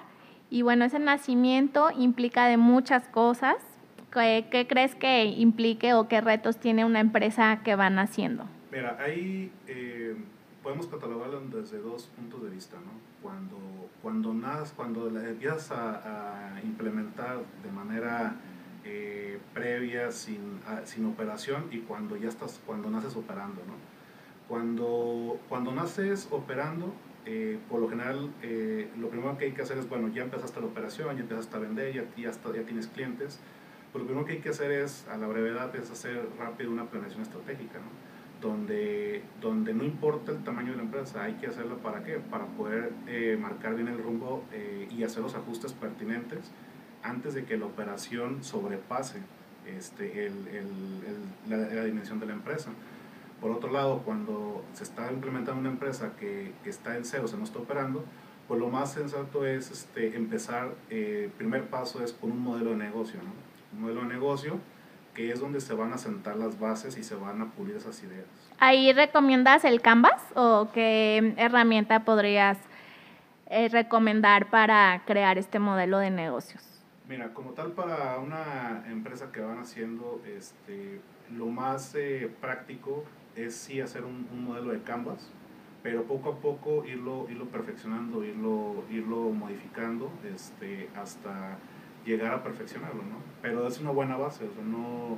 y 0.51 0.62
bueno, 0.62 0.86
ese 0.86 1.00
nacimiento 1.00 1.89
implica 1.98 2.46
de 2.46 2.58
muchas 2.58 3.08
cosas. 3.08 3.56
¿Qué, 4.12 4.68
crees 4.70 4.96
que 4.96 5.25
implique 5.25 5.94
o 5.94 6.08
qué 6.08 6.22
retos 6.22 6.58
tiene 6.58 6.86
una 6.86 7.00
empresa 7.00 7.62
que 7.63 7.75
va 7.75 7.89
naciendo? 7.89 8.46
Mira, 8.72 8.98
ahí 9.00 9.51
eh, 9.68 10.16
podemos 10.62 10.88
catalogarlo 10.88 11.42
desde 11.42 11.80
dos 11.80 12.06
puntos 12.16 12.44
de 12.44 12.50
vista, 12.51 12.77
¿no? 12.77 12.92
Cuando, 13.22 13.58
cuando, 14.01 14.34
cuando 14.75 15.08
empiezas 15.20 15.72
a 15.72 16.51
implementar 16.63 17.39
de 17.63 17.72
manera 17.72 18.36
eh, 18.89 19.38
previa, 19.53 20.12
sin, 20.12 20.62
sin, 20.86 21.06
operación 21.06 21.65
y 21.72 21.79
cuando 21.79 22.15
ya 22.15 22.29
estás, 22.29 22.62
cuando 22.65 22.89
naces 22.89 23.17
operando, 23.17 23.62
¿no? 23.67 23.74
Cuando, 24.48 25.41
cuando 25.50 25.74
naces 25.74 26.29
operando, 26.32 26.94
eh, 27.25 27.60
por 27.70 27.82
lo 27.82 27.89
general, 27.89 28.32
eh, 28.41 28.89
lo 28.98 29.10
primero 29.10 29.38
que 29.38 29.46
hay 29.46 29.51
que 29.51 29.62
hacer 29.62 29.77
es, 29.77 29.89
bueno, 29.89 30.08
ya 30.08 30.24
empezaste 30.24 30.62
la 30.62 30.67
operación, 30.67 31.13
ya 31.17 31.24
empezaste 31.24 31.58
a 31.58 31.60
vender, 31.60 31.94
ya, 31.94 32.06
ya, 32.15 32.32
ya 32.32 32.63
tienes 32.63 32.88
clientes, 32.88 33.41
pues 33.91 34.03
lo 34.03 34.06
primero 34.06 34.25
que 34.25 34.34
hay 34.34 34.39
que 34.39 34.50
hacer 34.50 34.72
es, 34.72 35.06
a 35.10 35.17
la 35.17 35.27
brevedad, 35.27 35.75
es 35.75 35.91
hacer 35.91 36.25
rápido 36.39 36.72
una 36.72 36.86
planeación 36.86 37.24
estratégica, 37.24 37.79
¿no? 37.79 38.08
Donde, 38.39 39.22
donde 39.41 39.74
no 39.74 39.84
importa 39.84 40.32
el 40.32 40.46
tamaño 40.46 40.72
de 40.72 40.77
la 40.77 40.84
empresa, 40.84 41.24
hay 41.24 41.34
que 41.34 41.48
hacerlo 41.48 41.79
para 41.79 42.03
qué? 42.03 42.20
Para 42.20 42.46
poder 42.46 42.94
marcar 43.39 43.75
bien 43.75 43.88
el 43.88 43.98
rumbo 43.98 44.46
y 44.91 45.03
hacer 45.03 45.24
los 45.24 45.34
ajustes 45.34 45.74
pertinentes 45.74 46.51
antes 47.04 47.34
de 47.34 47.46
que 47.46 47.58
la 47.58 47.66
operación 47.66 48.44
sobrepase 48.44 49.20
este, 49.66 50.27
el, 50.27 50.48
el, 50.48 51.75
la, 51.75 51.84
dimensión 51.84 52.20
de 52.20 52.25
la 52.25 52.34
empresa. 52.34 52.70
Por 53.42 53.51
otro 53.51 53.72
lado, 53.72 54.01
cuando 54.04 54.63
se 54.74 54.84
está 54.84 55.12
implementando 55.12 55.60
una 55.60 55.70
empresa 55.70 56.13
que, 56.20 56.54
que 56.63 56.70
está 56.70 56.96
en 56.96 57.06
cero, 57.06 57.27
se 57.27 57.38
no 57.38 57.44
está 57.44 57.60
operando, 57.60 58.04
pues 58.48 58.60
lo 58.60 58.70
más 58.70 58.94
sensato 58.94 59.46
es 59.46 59.70
este, 59.70 60.16
empezar, 60.16 60.74
el 60.89 60.98
eh, 61.25 61.31
primer 61.38 61.70
paso 61.70 62.03
es 62.03 62.14
con 62.14 62.31
un 62.31 62.42
modelo 62.42 62.72
de 62.72 62.77
negocio, 62.77 63.20
¿no? 63.22 63.31
Un 63.74 63.81
modelo 63.81 64.01
de 64.01 64.07
negocio 64.07 64.60
que 65.14 65.31
es 65.31 65.40
donde 65.40 65.60
se 65.62 65.74
van 65.74 65.94
a 65.94 65.98
sentar 65.98 66.36
las 66.38 66.60
bases 66.60 66.96
y 66.98 67.03
se 67.03 67.16
van 67.16 67.42
a 67.42 67.48
pulir 67.48 67.75
esas 67.75 68.01
ideas. 68.03 68.25
¿Ahí 68.60 68.94
recomiendas 68.94 69.66
el 69.66 69.81
Canvas 69.81 70.22
o 70.36 70.70
qué 70.74 71.33
herramienta 71.38 72.05
podrías 72.05 72.57
eh, 73.48 73.68
recomendar 73.70 74.50
para 74.51 75.01
crear 75.05 75.40
este 75.40 75.57
modelo 75.57 75.98
de 75.98 76.12
negocios? 76.12 76.76
Mira, 77.07 77.33
como 77.33 77.51
tal 77.51 77.72
para 77.72 78.20
una 78.20 78.83
empresa 78.89 79.31
que 79.31 79.39
van 79.39 79.59
haciendo, 79.59 80.22
este, 80.25 81.00
lo 81.33 81.46
más 81.46 81.96
eh, 81.96 82.29
práctico 82.41 83.05
es 83.37 83.55
sí 83.55 83.79
hacer 83.79 84.03
un, 84.03 84.27
modelo 84.43 84.74
de 84.74 84.81
Canvas, 84.81 85.31
pero 85.83 86.03
poco 86.03 86.31
a 86.31 86.35
poco 86.39 86.83
irlo, 86.83 87.25
irlo 87.29 87.46
perfeccionando, 87.46 88.25
irlo, 88.25 88.83
irlo 88.91 89.29
modificando 89.29 90.11
este, 90.35 90.89
hasta 90.98 91.57
llegar 92.05 92.33
a 92.33 92.43
perfeccionarlo, 92.43 93.03
¿no? 93.03 93.22
Pero 93.41 93.65
es 93.65 93.79
una 93.79 93.91
buena 93.91 94.17
base, 94.17 94.46
o 94.46 94.51
sea, 94.51 94.63
no, 94.63 95.17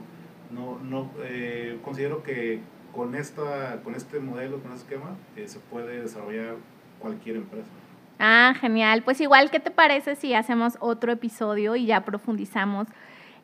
no, 0.51 0.77
no 0.83 1.09
eh, 1.23 1.79
considero 1.83 2.21
que 2.21 2.59
con, 2.93 3.15
esta, 3.15 3.81
con 3.81 3.95
este 3.95 4.19
modelo, 4.19 4.61
con 4.61 4.73
este 4.73 4.93
esquema, 4.93 5.15
eh, 5.35 5.47
se 5.47 5.59
puede 5.59 6.01
desarrollar 6.01 6.57
cualquier 6.99 7.37
empresa. 7.37 7.71
Ah, 8.19 8.53
genial. 8.59 9.01
Pues 9.03 9.21
igual, 9.21 9.49
¿qué 9.49 9.61
te 9.61 9.71
parece 9.71 10.15
si 10.15 10.33
hacemos 10.33 10.77
otro 10.81 11.13
episodio 11.13 11.77
y 11.77 11.85
ya 11.85 12.03
profundizamos 12.03 12.87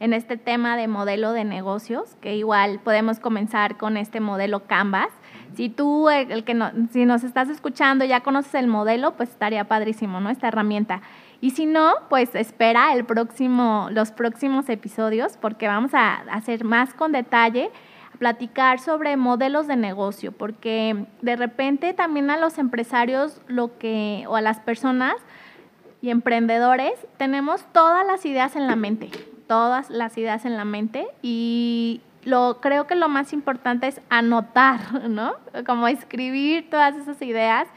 en 0.01 0.11
este 0.11 0.35
tema 0.35 0.75
de 0.75 0.89
modelo 0.89 1.31
de 1.31 1.45
negocios? 1.45 2.17
Que 2.19 2.35
igual 2.35 2.81
podemos 2.83 3.19
comenzar 3.19 3.77
con 3.77 3.95
este 3.95 4.19
modelo 4.19 4.67
Canvas. 4.67 5.07
Si 5.55 5.69
tú, 5.69 6.09
el, 6.09 6.43
que 6.43 6.53
no, 6.53 6.71
si 6.91 7.05
nos 7.05 7.23
estás 7.23 7.47
escuchando, 7.47 8.03
ya 8.03 8.19
conoces 8.19 8.53
el 8.55 8.67
modelo, 8.67 9.15
pues 9.15 9.29
estaría 9.29 9.63
padrísimo, 9.63 10.19
¿no? 10.19 10.29
Esta 10.29 10.49
herramienta. 10.49 11.01
Y 11.39 11.51
si 11.51 11.65
no, 11.65 11.93
pues 12.09 12.35
espera 12.35 12.93
el 12.93 13.05
próximo, 13.05 13.87
los 13.91 14.11
próximos 14.11 14.67
episodios 14.67 15.37
porque 15.37 15.67
vamos 15.67 15.93
a 15.93 16.15
hacer 16.31 16.65
más 16.65 16.93
con 16.93 17.13
detalle 17.13 17.71
platicar 18.17 18.79
sobre 18.79 19.17
modelos 19.17 19.67
de 19.67 19.75
negocio, 19.75 20.31
porque 20.31 21.05
de 21.21 21.35
repente 21.35 21.93
también 21.93 22.29
a 22.29 22.37
los 22.37 22.57
empresarios 22.57 23.41
lo 23.47 23.77
que, 23.77 24.25
o 24.27 24.35
a 24.35 24.41
las 24.41 24.59
personas 24.59 25.15
y 26.01 26.09
emprendedores, 26.09 26.93
tenemos 27.17 27.65
todas 27.71 28.05
las 28.05 28.25
ideas 28.25 28.55
en 28.55 28.67
la 28.67 28.75
mente, 28.75 29.09
todas 29.47 29.89
las 29.89 30.17
ideas 30.17 30.45
en 30.45 30.57
la 30.57 30.65
mente 30.65 31.07
y 31.21 32.01
lo, 32.23 32.59
creo 32.61 32.87
que 32.87 32.95
lo 32.95 33.07
más 33.07 33.33
importante 33.33 33.87
es 33.87 34.01
anotar, 34.09 35.09
¿no? 35.09 35.35
Como 35.65 35.87
escribir 35.87 36.69
todas 36.69 36.95
esas 36.95 37.21
ideas 37.21 37.67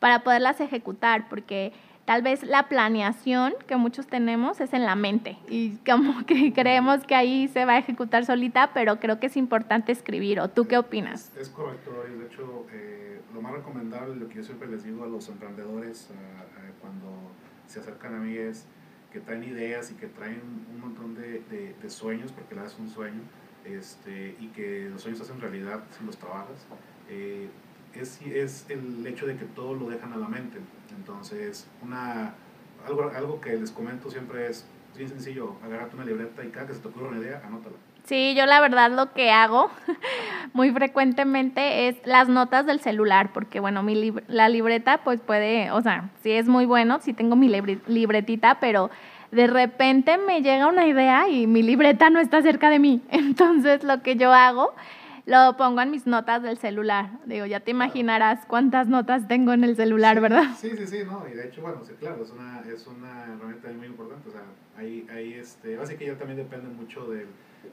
para 0.00 0.20
poderlas 0.20 0.60
ejecutar, 0.60 1.28
porque 1.28 1.72
Tal 2.06 2.22
vez 2.22 2.44
la 2.44 2.68
planeación 2.68 3.54
que 3.66 3.76
muchos 3.76 4.06
tenemos 4.06 4.60
es 4.60 4.72
en 4.72 4.84
la 4.86 4.94
mente 4.94 5.38
y 5.48 5.76
como 5.78 6.24
que 6.26 6.52
creemos 6.52 7.04
que 7.04 7.16
ahí 7.16 7.48
se 7.48 7.64
va 7.64 7.74
a 7.74 7.78
ejecutar 7.78 8.24
solita, 8.24 8.70
pero 8.72 9.00
creo 9.00 9.18
que 9.18 9.26
es 9.26 9.36
importante 9.36 9.92
escribir. 9.92 10.40
¿O 10.40 10.48
tú 10.48 10.66
qué 10.66 10.78
opinas? 10.78 11.32
Es, 11.36 11.48
correcto. 11.48 11.90
De 11.90 12.26
hecho, 12.26 12.66
eh, 12.72 13.20
lo 13.34 13.42
más 13.42 13.52
recomendable, 13.52 14.14
lo 14.14 14.28
que 14.28 14.36
yo 14.36 14.44
siempre 14.44 14.68
les 14.68 14.84
digo 14.84 15.04
a 15.04 15.08
los 15.08 15.28
emprendedores 15.28 16.08
cuando 16.80 17.08
se 17.66 17.80
acercan 17.80 18.14
a 18.14 18.18
mí 18.18 18.36
es 18.36 18.66
que 19.12 19.20
traen 19.20 19.44
ideas 19.44 19.90
y 19.90 19.94
que 19.94 20.06
traen 20.06 20.40
un 20.72 20.80
montón 20.80 21.14
de, 21.14 21.42
de, 21.50 21.90
sueños, 21.90 22.32
porque 22.32 22.54
la 22.54 22.66
es 22.66 22.78
un 22.78 22.88
sueño, 22.88 23.22
este, 23.64 24.36
y 24.38 24.48
que 24.48 24.88
los 24.90 25.02
sueños 25.02 25.20
hacen 25.20 25.40
realidad 25.40 25.82
si 25.96 26.04
los 26.04 26.16
trabajas. 26.16 26.66
Eh, 27.08 27.48
es, 28.00 28.20
es 28.22 28.66
el 28.68 29.06
hecho 29.06 29.26
de 29.26 29.36
que 29.36 29.44
todo 29.44 29.74
lo 29.74 29.88
dejan 29.88 30.12
a 30.12 30.16
la 30.16 30.28
mente. 30.28 30.58
Entonces, 30.96 31.68
una, 31.82 32.34
algo, 32.86 33.10
algo 33.14 33.40
que 33.40 33.56
les 33.56 33.70
comento 33.70 34.10
siempre 34.10 34.48
es 34.48 34.66
bien 34.96 35.08
sencillo, 35.08 35.56
agarrate 35.62 35.94
una 35.94 36.04
libreta 36.04 36.44
y 36.44 36.48
cada 36.48 36.66
que 36.66 36.74
se 36.74 36.80
te 36.80 36.88
ocurra 36.88 37.08
una 37.08 37.18
idea, 37.18 37.42
anótala. 37.44 37.76
Sí, 38.04 38.34
yo 38.36 38.46
la 38.46 38.60
verdad 38.60 38.92
lo 38.92 39.12
que 39.12 39.32
hago 39.32 39.68
muy 40.52 40.70
frecuentemente 40.70 41.88
es 41.88 41.96
las 42.04 42.28
notas 42.28 42.64
del 42.64 42.80
celular, 42.80 43.32
porque 43.32 43.58
bueno, 43.58 43.82
mi 43.82 44.12
la 44.28 44.48
libreta 44.48 44.98
pues 45.02 45.20
puede, 45.20 45.72
o 45.72 45.82
sea, 45.82 46.10
sí 46.22 46.30
es 46.30 46.46
muy 46.46 46.66
bueno, 46.66 47.00
sí 47.02 47.12
tengo 47.12 47.34
mi 47.34 47.48
libretita, 47.48 48.60
pero 48.60 48.90
de 49.32 49.48
repente 49.48 50.18
me 50.18 50.40
llega 50.40 50.68
una 50.68 50.86
idea 50.86 51.28
y 51.28 51.48
mi 51.48 51.62
libreta 51.62 52.08
no 52.10 52.20
está 52.20 52.42
cerca 52.42 52.70
de 52.70 52.78
mí. 52.78 53.02
Entonces 53.10 53.82
lo 53.82 54.02
que 54.02 54.16
yo 54.16 54.32
hago 54.32 54.72
lo 55.26 55.56
pongo 55.56 55.80
en 55.80 55.90
mis 55.90 56.06
notas 56.06 56.42
del 56.42 56.56
celular. 56.56 57.10
Digo, 57.26 57.46
ya 57.46 57.60
te 57.60 57.72
imaginarás 57.72 58.46
cuántas 58.46 58.86
notas 58.86 59.26
tengo 59.26 59.52
en 59.52 59.64
el 59.64 59.74
celular, 59.74 60.20
¿verdad? 60.20 60.44
Sí, 60.56 60.70
sí, 60.76 60.86
sí, 60.86 60.98
no, 61.04 61.24
y 61.28 61.34
de 61.34 61.48
hecho, 61.48 61.60
bueno, 61.62 61.84
sí, 61.84 61.92
claro, 61.98 62.22
es 62.22 62.30
una, 62.30 62.60
es 62.60 62.86
una 62.86 63.24
herramienta 63.24 63.68
muy 63.72 63.88
importante, 63.88 64.28
o 64.28 64.32
sea, 64.32 64.42
ahí, 64.78 65.06
ahí 65.12 65.34
este, 65.34 65.78
así 65.78 65.96
que 65.96 66.06
ya 66.06 66.16
también 66.16 66.38
depende 66.38 66.68
mucho 66.68 67.10
del, 67.10 67.26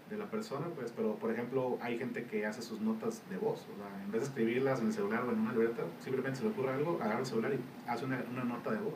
de 0.09 0.17
la 0.17 0.25
persona, 0.25 0.65
pues, 0.75 0.91
pero 0.95 1.15
por 1.15 1.31
ejemplo, 1.31 1.77
hay 1.79 1.99
gente 1.99 2.25
que 2.25 2.45
hace 2.47 2.63
sus 2.63 2.81
notas 2.81 3.21
de 3.29 3.37
voz, 3.37 3.67
o 3.71 3.77
sea, 3.77 4.03
en 4.03 4.11
vez 4.11 4.21
de 4.21 4.27
escribirlas 4.27 4.79
en 4.79 4.87
el 4.87 4.93
celular 4.93 5.23
o 5.23 5.31
en 5.31 5.39
una 5.39 5.51
libreta, 5.51 5.83
simplemente 6.03 6.39
se 6.39 6.45
le 6.45 6.49
ocurre 6.49 6.71
algo, 6.73 6.97
agarra 7.01 7.19
el 7.19 7.25
celular 7.25 7.51
y 7.53 7.89
hace 7.89 8.05
una, 8.05 8.23
una 8.31 8.43
nota 8.43 8.71
de 8.71 8.79
voz. 8.79 8.95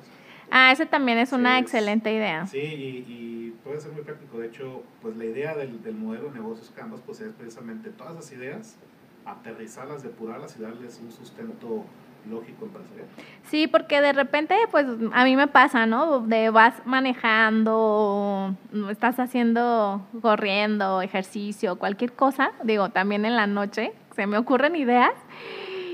Ah, 0.51 0.71
ese 0.71 0.85
también 0.85 1.17
es 1.17 1.31
una 1.33 1.55
Sí, 1.57 1.61
excelente 1.61 2.13
idea. 2.13 2.45
Sí, 2.47 2.57
y, 2.59 3.05
y 3.07 3.55
puede 3.63 3.79
ser 3.81 3.91
muy 3.91 4.01
práctico. 4.01 4.39
De 4.39 4.47
hecho, 4.47 4.83
pues 5.01 5.15
la 5.17 5.25
idea 5.25 5.55
del, 5.55 5.81
del 5.83 5.95
modelo 5.95 6.29
de 6.29 6.35
negocios 6.35 6.71
Canvas 6.75 7.01
pues 7.05 7.19
es 7.21 7.33
precisamente 7.33 7.89
todas 7.89 8.15
las 8.15 8.31
ideas, 8.31 8.77
aterrizarlas, 9.25 10.03
depurarlas 10.03 10.55
y 10.57 10.61
darles 10.61 10.99
un 11.03 11.11
sustento 11.11 11.83
lógico 12.29 12.65
empresarial. 12.65 13.07
Sí, 13.43 13.67
porque 13.67 14.01
de 14.01 14.11
repente, 14.13 14.55
pues 14.71 14.85
a 15.13 15.23
mí 15.23 15.35
me 15.35 15.47
pasa, 15.47 15.85
¿no? 15.85 16.19
De 16.21 16.49
vas 16.49 16.81
manejando, 16.85 18.53
estás 18.89 19.19
haciendo, 19.19 20.05
corriendo, 20.21 21.01
ejercicio, 21.01 21.77
cualquier 21.77 22.13
cosa, 22.13 22.51
digo, 22.63 22.89
también 22.89 23.25
en 23.25 23.35
la 23.35 23.47
noche, 23.47 23.93
se 24.15 24.27
me 24.27 24.37
ocurren 24.37 24.75
ideas. 24.75 25.13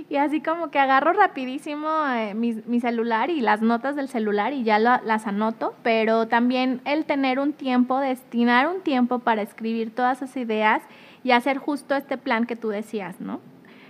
Y 0.09 0.17
así 0.17 0.41
como 0.41 0.69
que 0.69 0.79
agarro 0.79 1.13
rapidísimo 1.13 1.87
eh, 2.09 2.33
mi, 2.33 2.53
mi 2.65 2.79
celular 2.79 3.29
y 3.29 3.41
las 3.41 3.61
notas 3.61 3.95
del 3.95 4.09
celular 4.09 4.53
y 4.53 4.63
ya 4.63 4.77
lo- 4.79 5.01
las 5.03 5.25
anoto, 5.27 5.73
pero 5.81 6.27
también 6.27 6.81
el 6.85 7.05
tener 7.05 7.39
un 7.39 7.53
tiempo, 7.53 7.99
destinar 7.99 8.67
un 8.67 8.81
tiempo 8.81 9.19
para 9.19 9.41
escribir 9.41 9.93
todas 9.95 10.21
esas 10.21 10.35
ideas 10.37 10.81
y 11.23 11.31
hacer 11.31 11.57
justo 11.57 11.95
este 11.95 12.17
plan 12.17 12.45
que 12.45 12.55
tú 12.55 12.69
decías, 12.69 13.19
¿no? 13.21 13.39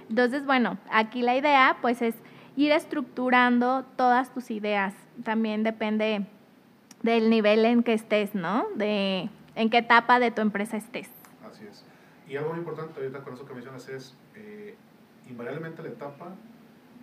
Entonces, 0.10 0.46
bueno, 0.46 0.78
aquí 0.92 1.22
la 1.24 1.36
idea 1.36 1.78
pues 1.82 2.02
es 2.02 2.16
ir 2.56 2.72
estructurando 2.72 3.84
todas 3.96 4.32
tus 4.34 4.52
ideas. 4.52 4.94
También 5.24 5.64
depende 5.64 6.26
del 7.02 7.30
nivel 7.30 7.66
en 7.66 7.84
que 7.84 7.94
estés, 7.94 8.36
¿no? 8.36 8.66
De 8.76 9.30
en 9.56 9.70
qué 9.70 9.80
etapa 9.80 10.20
de 10.20 10.32
tu 10.32 10.42
empresa 10.42 10.78
estés. 10.78 11.10
Así 11.50 11.66
es. 11.70 11.84
Y 12.30 12.38
algo 12.38 12.52
muy 12.52 12.60
importante 12.60 13.00
ahorita 13.00 13.20
con 13.20 13.34
eso 13.34 13.46
que 13.46 13.54
mencionas 13.54 13.90
es, 13.90 14.16
eh, 14.36 14.76
invariablemente 15.30 15.82
la 15.82 15.90
etapa, 15.90 16.36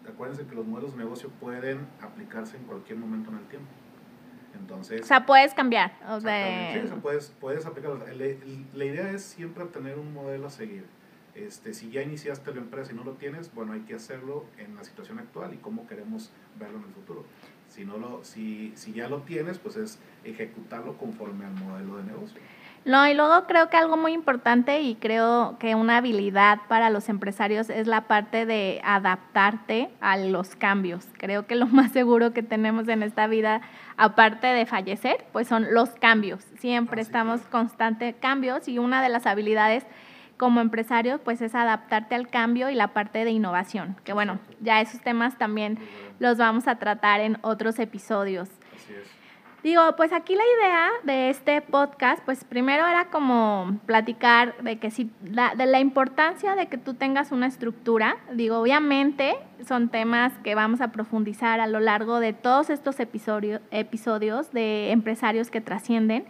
acuérdense 0.09 0.47
que 0.47 0.55
los 0.55 0.67
modelos 0.67 0.93
de 0.93 0.99
negocio 0.99 1.31
pueden 1.41 1.87
aplicarse 2.01 2.57
en 2.57 2.65
cualquier 2.65 2.99
momento 2.99 3.31
en 3.31 3.39
el 3.39 3.45
tiempo. 3.45 3.69
Entonces, 4.59 5.03
O 5.03 5.05
sea, 5.05 5.27
puedes 5.27 5.55
cambiar. 5.55 5.93
O 6.09 6.21
sea, 6.21 6.73
sí, 6.73 6.79
o 6.81 6.87
sea, 6.89 6.97
puedes, 6.97 7.33
puedes 7.41 7.67
aplicarlo. 7.67 7.99
La, 7.99 8.07
la 8.75 8.85
idea 8.85 9.11
es 9.11 9.23
siempre 9.23 9.65
tener 9.67 9.99
un 9.99 10.13
modelo 10.13 10.49
a 10.49 10.51
seguir. 10.51 10.85
Este, 11.35 11.75
si 11.75 11.91
ya 11.91 12.03
iniciaste 12.03 12.53
la 12.53 12.61
empresa 12.61 12.93
y 12.93 12.97
no 12.97 13.05
lo 13.05 13.13
tienes, 13.13 13.55
bueno, 13.55 13.73
hay 13.73 13.81
que 13.81 13.95
hacerlo 13.95 14.45
en 14.59 14.75
la 14.75 14.85
situación 14.85 15.19
actual 15.21 15.55
y 15.55 15.59
cómo 15.59 15.87
queremos 15.87 16.33
verlo 16.59 16.79
en 16.79 16.85
el 16.85 16.91
futuro. 16.91 17.25
Si, 17.69 17.85
no 17.85 17.99
lo, 17.99 18.25
si, 18.25 18.73
si 18.75 18.93
ya 18.93 19.09
lo 19.09 19.23
tienes, 19.23 19.59
pues 19.59 19.77
es 19.77 20.01
ejecutarlo 20.25 20.99
conforme 20.99 21.47
al 21.47 21.55
modelo 21.55 21.99
de 21.99 22.05
negocio. 22.05 22.41
No, 22.87 23.07
y 23.07 23.13
luego 23.13 23.47
creo 23.47 23.69
que 23.69 23.77
algo 23.77 23.99
muy 23.99 24.13
importante 24.13 24.81
y 24.81 24.95
creo 24.95 25.57
que 25.59 25.75
una 25.75 25.99
habilidad 25.99 26.61
para 26.67 26.89
los 26.89 27.11
empresarios 27.11 27.69
es 27.69 27.87
la 27.87 28.03
parte 28.03 28.47
de 28.47 28.81
adaptarte 28.83 29.91
a 30.01 30.17
los 30.17 30.57
cambios. 30.57 31.07
Creo 31.19 31.47
que 31.47 31.57
lo 31.57 31.67
más 31.69 31.93
seguro 31.93 32.33
que 32.33 32.43
tenemos 32.43 32.89
en 32.89 33.03
esta 33.03 33.27
vida, 33.27 33.61
aparte 33.99 34.47
de 34.47 34.65
fallecer, 34.65 35.27
pues 35.33 35.47
son 35.47 35.75
los 35.75 35.91
cambios. 35.91 36.43
Siempre 36.59 37.03
estamos 37.03 37.41
claro. 37.41 37.51
constante 37.51 38.15
cambios 38.15 38.67
y 38.67 38.79
una 38.79 39.03
de 39.03 39.11
las 39.11 39.27
habilidades 39.27 39.85
como 40.39 40.63
empresario 40.63 41.19
pues 41.19 41.43
es 41.43 41.55
adaptarte 41.55 42.15
al 42.15 42.29
cambio 42.29 42.71
y 42.71 42.75
la 42.75 42.95
parte 42.95 43.27
de 43.27 43.31
innovación. 43.31 43.97
Que 44.05 44.15
bueno, 44.15 44.39
ya 44.61 44.81
esos 44.81 45.03
temas 45.03 45.37
también 45.37 45.79
los 46.19 46.39
vamos 46.39 46.67
a 46.67 46.77
tratar 46.77 47.21
en 47.21 47.37
otros 47.43 47.79
episodios. 47.79 48.49
Así 48.75 48.95
es. 48.95 49.20
Digo, 49.63 49.83
pues 49.95 50.11
aquí 50.15 50.35
la 50.35 50.43
idea 50.59 50.89
de 51.03 51.29
este 51.29 51.61
podcast, 51.61 52.25
pues 52.25 52.45
primero 52.45 52.87
era 52.87 53.11
como 53.11 53.79
platicar 53.85 54.57
de 54.63 54.79
que 54.79 54.91
si 54.91 55.11
la, 55.23 55.55
de 55.55 55.67
la 55.67 55.81
importancia 55.81 56.57
de 56.57 56.69
que 56.69 56.79
tú 56.79 56.95
tengas 56.95 57.31
una 57.31 57.47
estructura. 57.47 58.17
Digo, 58.33 58.59
obviamente 58.59 59.37
son 59.69 59.91
temas 59.91 60.33
que 60.43 60.55
vamos 60.55 60.81
a 60.81 60.93
profundizar 60.93 61.61
a 61.61 61.67
lo 61.67 61.79
largo 61.79 62.21
de 62.21 62.33
todos 62.33 62.71
estos 62.71 62.99
episodio- 63.01 63.61
episodios 63.71 64.51
de 64.53 64.93
empresarios 64.93 65.51
que 65.51 65.61
trascienden. 65.61 66.25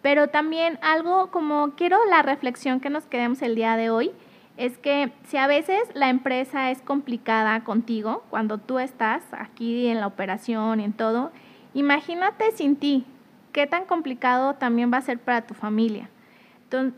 Pero 0.00 0.28
también 0.28 0.78
algo 0.80 1.30
como 1.30 1.72
quiero 1.76 1.98
la 2.06 2.22
reflexión 2.22 2.80
que 2.80 2.88
nos 2.88 3.04
quedemos 3.04 3.42
el 3.42 3.56
día 3.56 3.76
de 3.76 3.90
hoy 3.90 4.10
es 4.56 4.78
que 4.78 5.12
si 5.24 5.36
a 5.36 5.46
veces 5.46 5.80
la 5.92 6.08
empresa 6.08 6.70
es 6.70 6.80
complicada 6.80 7.62
contigo, 7.62 8.24
cuando 8.30 8.56
tú 8.56 8.78
estás 8.78 9.22
aquí 9.32 9.88
en 9.88 10.00
la 10.00 10.06
operación 10.06 10.80
y 10.80 10.84
en 10.84 10.94
todo, 10.94 11.30
imagínate 11.74 12.52
sin 12.52 12.76
ti, 12.76 13.04
qué 13.52 13.66
tan 13.66 13.84
complicado 13.84 14.54
también 14.54 14.92
va 14.92 14.98
a 14.98 15.02
ser 15.02 15.18
para 15.18 15.42
tu 15.42 15.54
familia 15.54 16.08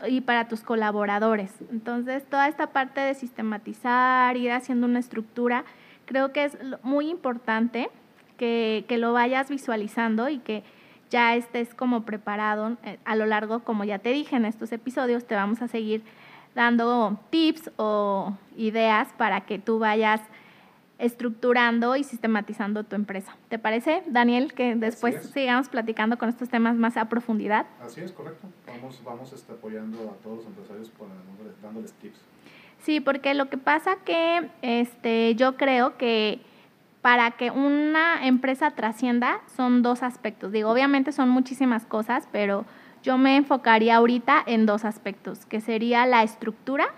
y 0.07 0.21
para 0.21 0.47
tus 0.47 0.61
colaboradores. 0.61 1.51
Entonces, 1.71 2.23
toda 2.29 2.47
esta 2.47 2.67
parte 2.67 3.01
de 3.01 3.15
sistematizar, 3.15 4.37
ir 4.37 4.51
haciendo 4.51 4.85
una 4.85 4.99
estructura, 4.99 5.65
creo 6.05 6.31
que 6.31 6.45
es 6.45 6.57
muy 6.83 7.09
importante 7.09 7.89
que, 8.37 8.85
que 8.87 8.97
lo 8.97 9.13
vayas 9.13 9.49
visualizando 9.49 10.29
y 10.29 10.39
que 10.39 10.63
ya 11.09 11.35
estés 11.35 11.73
como 11.73 12.03
preparado 12.03 12.77
eh, 12.83 12.97
a 13.05 13.15
lo 13.15 13.25
largo, 13.25 13.59
como 13.59 13.83
ya 13.83 13.99
te 13.99 14.09
dije 14.09 14.35
en 14.35 14.45
estos 14.45 14.71
episodios, 14.71 15.25
te 15.25 15.35
vamos 15.35 15.61
a 15.61 15.67
seguir 15.67 16.03
dando 16.55 17.19
tips 17.29 17.71
o 17.77 18.33
ideas 18.57 19.09
para 19.17 19.41
que 19.41 19.59
tú 19.59 19.79
vayas 19.79 20.21
estructurando 21.03 21.97
y 21.97 22.03
sistematizando 22.03 22.85
tu 22.85 22.95
empresa. 22.95 23.35
¿Te 23.49 23.59
parece, 23.59 24.03
Daniel, 24.07 24.53
que 24.53 24.75
después 24.75 25.15
es. 25.15 25.29
sigamos 25.31 25.67
platicando 25.67 26.17
con 26.17 26.29
estos 26.29 26.47
temas 26.47 26.77
más 26.77 26.95
a 26.95 27.09
profundidad? 27.09 27.65
Así 27.81 27.99
es, 27.99 28.13
correcto. 28.13 28.47
Vamos, 28.65 29.01
vamos 29.03 29.33
este, 29.33 29.51
apoyando 29.51 29.97
a 30.09 30.23
todos 30.23 30.37
los 30.37 30.45
empresarios 30.47 30.89
por, 30.89 31.09
dándoles 31.61 31.91
tips. 31.93 32.19
Sí, 32.79 33.01
porque 33.01 33.33
lo 33.33 33.49
que 33.49 33.57
pasa 33.57 33.97
que 34.05 34.49
este, 34.61 35.35
yo 35.35 35.57
creo 35.57 35.97
que 35.97 36.39
para 37.01 37.31
que 37.31 37.51
una 37.51 38.25
empresa 38.25 38.71
trascienda 38.71 39.41
son 39.57 39.81
dos 39.81 40.03
aspectos. 40.03 40.53
Digo, 40.53 40.69
obviamente 40.69 41.11
son 41.11 41.27
muchísimas 41.27 41.85
cosas, 41.85 42.29
pero 42.31 42.65
yo 43.03 43.17
me 43.17 43.35
enfocaría 43.35 43.97
ahorita 43.97 44.41
en 44.45 44.65
dos 44.65 44.85
aspectos, 44.85 45.45
que 45.45 45.59
sería 45.59 46.05
la 46.05 46.23
estructura 46.23 46.93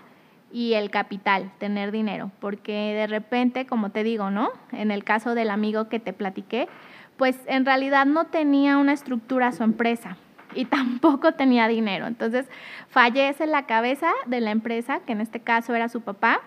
y 0.56 0.72
el 0.72 0.88
capital, 0.88 1.52
tener 1.58 1.92
dinero, 1.92 2.30
porque 2.40 2.94
de 2.94 3.06
repente, 3.06 3.66
como 3.66 3.90
te 3.90 4.02
digo, 4.02 4.30
¿no? 4.30 4.48
En 4.72 4.90
el 4.90 5.04
caso 5.04 5.34
del 5.34 5.50
amigo 5.50 5.90
que 5.90 6.00
te 6.00 6.14
platiqué, 6.14 6.66
pues 7.18 7.38
en 7.44 7.66
realidad 7.66 8.06
no 8.06 8.24
tenía 8.28 8.78
una 8.78 8.94
estructura 8.94 9.52
su 9.52 9.64
empresa 9.64 10.16
y 10.54 10.64
tampoco 10.76 11.32
tenía 11.32 11.68
dinero. 11.68 12.06
Entonces 12.06 12.46
fallece 12.88 13.46
la 13.46 13.66
cabeza 13.66 14.10
de 14.24 14.40
la 14.40 14.50
empresa, 14.50 15.00
que 15.00 15.12
en 15.12 15.20
este 15.20 15.40
caso 15.40 15.74
era 15.74 15.90
su 15.90 16.00
papá, 16.00 16.40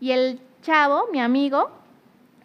y 0.00 0.12
el 0.12 0.40
chavo, 0.62 1.08
mi 1.12 1.20
amigo, 1.20 1.70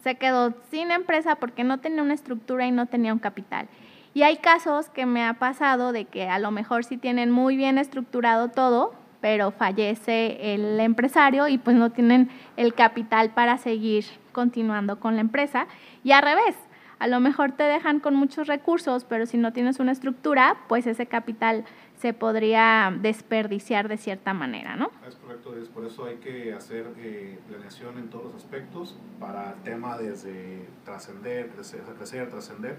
se 0.02 0.16
quedó 0.16 0.52
sin 0.70 0.90
empresa 0.90 1.36
porque 1.36 1.64
no 1.64 1.78
tenía 1.78 2.02
una 2.02 2.12
estructura 2.12 2.66
y 2.66 2.72
no 2.72 2.84
tenía 2.84 3.14
un 3.14 3.20
capital. 3.20 3.68
Y 4.12 4.22
hay 4.24 4.36
casos 4.36 4.90
que 4.90 5.06
me 5.06 5.24
ha 5.24 5.32
pasado 5.32 5.92
de 5.92 6.04
que 6.04 6.28
a 6.28 6.38
lo 6.38 6.50
mejor 6.50 6.84
sí 6.84 6.98
tienen 6.98 7.30
muy 7.30 7.56
bien 7.56 7.78
estructurado 7.78 8.50
todo, 8.50 8.92
pero 9.26 9.50
fallece 9.50 10.54
el 10.54 10.78
empresario 10.78 11.48
y 11.48 11.58
pues 11.58 11.74
no 11.74 11.90
tienen 11.90 12.30
el 12.56 12.74
capital 12.74 13.30
para 13.30 13.58
seguir 13.58 14.04
continuando 14.30 15.00
con 15.00 15.16
la 15.16 15.20
empresa. 15.20 15.66
Y 16.04 16.12
al 16.12 16.22
revés, 16.22 16.54
a 17.00 17.08
lo 17.08 17.18
mejor 17.18 17.50
te 17.50 17.64
dejan 17.64 17.98
con 17.98 18.14
muchos 18.14 18.46
recursos, 18.46 19.04
pero 19.04 19.26
si 19.26 19.36
no 19.36 19.52
tienes 19.52 19.80
una 19.80 19.90
estructura, 19.90 20.58
pues 20.68 20.86
ese 20.86 21.06
capital 21.06 21.64
se 21.96 22.12
podría 22.12 22.96
desperdiciar 23.00 23.88
de 23.88 23.96
cierta 23.96 24.32
manera, 24.32 24.76
¿no? 24.76 24.92
Es 25.08 25.16
correcto, 25.16 25.56
es 25.56 25.68
por 25.70 25.84
eso 25.84 26.04
hay 26.04 26.18
que 26.18 26.54
hacer 26.54 26.86
eh, 26.98 27.40
planeación 27.48 27.98
en 27.98 28.08
todos 28.08 28.26
los 28.26 28.34
aspectos 28.36 28.96
para 29.18 29.54
el 29.54 29.62
tema 29.64 29.98
desde 29.98 30.68
trascender, 30.84 31.48
crecer, 31.48 31.80
crecer, 31.98 32.30
trascender 32.30 32.76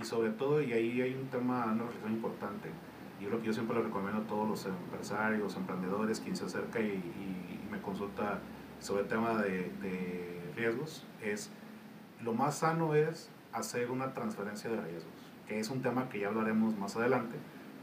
y 0.00 0.04
sobre 0.06 0.30
todo, 0.30 0.62
y 0.62 0.72
ahí 0.72 1.02
hay 1.02 1.12
un 1.12 1.26
tema, 1.26 1.66
una 1.66 1.82
reflexión 1.82 2.12
importante, 2.12 2.70
lo 3.26 3.40
que 3.40 3.46
yo 3.48 3.52
siempre 3.52 3.76
le 3.76 3.82
recomiendo 3.82 4.22
a 4.22 4.26
todos 4.26 4.48
los 4.48 4.66
empresarios, 4.66 5.56
emprendedores, 5.56 6.20
quien 6.20 6.36
se 6.36 6.44
acerca 6.46 6.80
y, 6.80 6.86
y- 6.86 7.60
y 7.66 7.68
me 7.70 7.80
consulta 7.80 8.38
sobre 8.80 9.02
el 9.02 9.08
tema 9.08 9.34
de, 9.42 9.70
de 9.82 10.40
riesgos, 10.56 11.04
es 11.22 11.50
lo 12.22 12.32
más 12.34 12.56
sano 12.58 12.94
es 12.94 13.30
hacer 13.52 13.90
una 13.90 14.14
transferencia 14.14 14.70
de 14.70 14.80
riesgos, 14.80 15.12
que 15.46 15.58
es 15.58 15.68
un 15.70 15.82
tema 15.82 16.08
que 16.08 16.20
ya 16.20 16.28
hablaremos 16.28 16.76
más 16.78 16.96
adelante, 16.96 17.36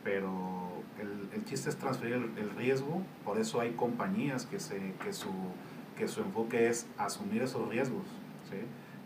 pero 0.04 0.82
el, 1.00 1.30
el 1.34 1.46
chiste 1.46 1.70
es 1.70 1.76
transferir 1.78 2.16
el, 2.16 2.38
el 2.38 2.50
riesgo, 2.52 3.02
por 3.26 3.38
eso 3.38 3.60
hay 3.62 3.72
compañías 3.74 4.46
que, 4.46 4.60
se, 4.60 4.94
que, 5.04 5.14
su, 5.14 5.30
que 5.98 6.08
su 6.08 6.22
enfoque 6.22 6.68
es 6.70 6.88
asumir 6.98 7.42
esos 7.44 7.68
riesgos. 7.70 8.06
¿sí? 8.50 8.58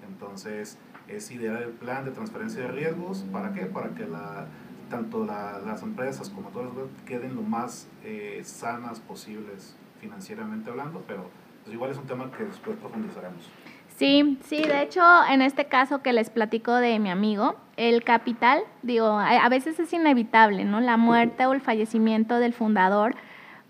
Entonces, 0.08 0.78
es 1.08 1.32
idear 1.32 1.62
el 1.63 1.72
plan 1.72 2.06
de 2.06 2.12
transferencia 2.12 2.62
de 2.62 2.67
riesgos, 2.70 3.26
¿para 3.32 3.54
qué? 3.54 3.65
Para 3.65 3.89
que 3.96 4.06
la, 4.06 4.46
tanto 4.91 5.25
la- 5.25 5.60
las 5.65 5.82
empresas 5.82 6.30
como 6.30 6.49
todas 6.49 6.67
las 6.75 6.86
queden 7.06 7.36
lo 7.36 7.41
más 7.41 7.88
eh, 8.04 8.41
sanas 8.43 8.99
posibles 8.99 9.75
financieramente 9.99 10.69
hablando, 10.69 11.04
pero 11.08 11.30
pues, 11.63 11.73
igual 11.73 11.91
es 11.91 11.97
un 11.97 12.06
tema 12.06 12.30
que 12.38 12.43
después 12.43 12.77
profundizaremos. 12.77 13.49
Sí, 13.97 14.39
sí, 14.45 14.58
de 14.58 14.82
hecho, 14.82 15.01
en 15.30 15.41
este 15.41 15.65
caso 15.65 16.01
que 16.01 16.12
les 16.12 16.30
platico 16.32 16.73
de 16.73 16.97
mi 16.99 17.10
amigo, 17.12 17.56
el 17.77 18.04
capital, 18.04 18.62
digo, 18.82 19.06
a 19.19 19.47
veces 19.49 19.80
es 19.80 19.93
inevitable, 19.93 20.65
¿no? 20.65 20.80
La 20.82 20.97
muerte 20.97 21.45
o 21.45 21.54
el 21.54 21.62
fallecimiento 21.62 22.39
del 22.39 22.54
fundador, 22.54 23.15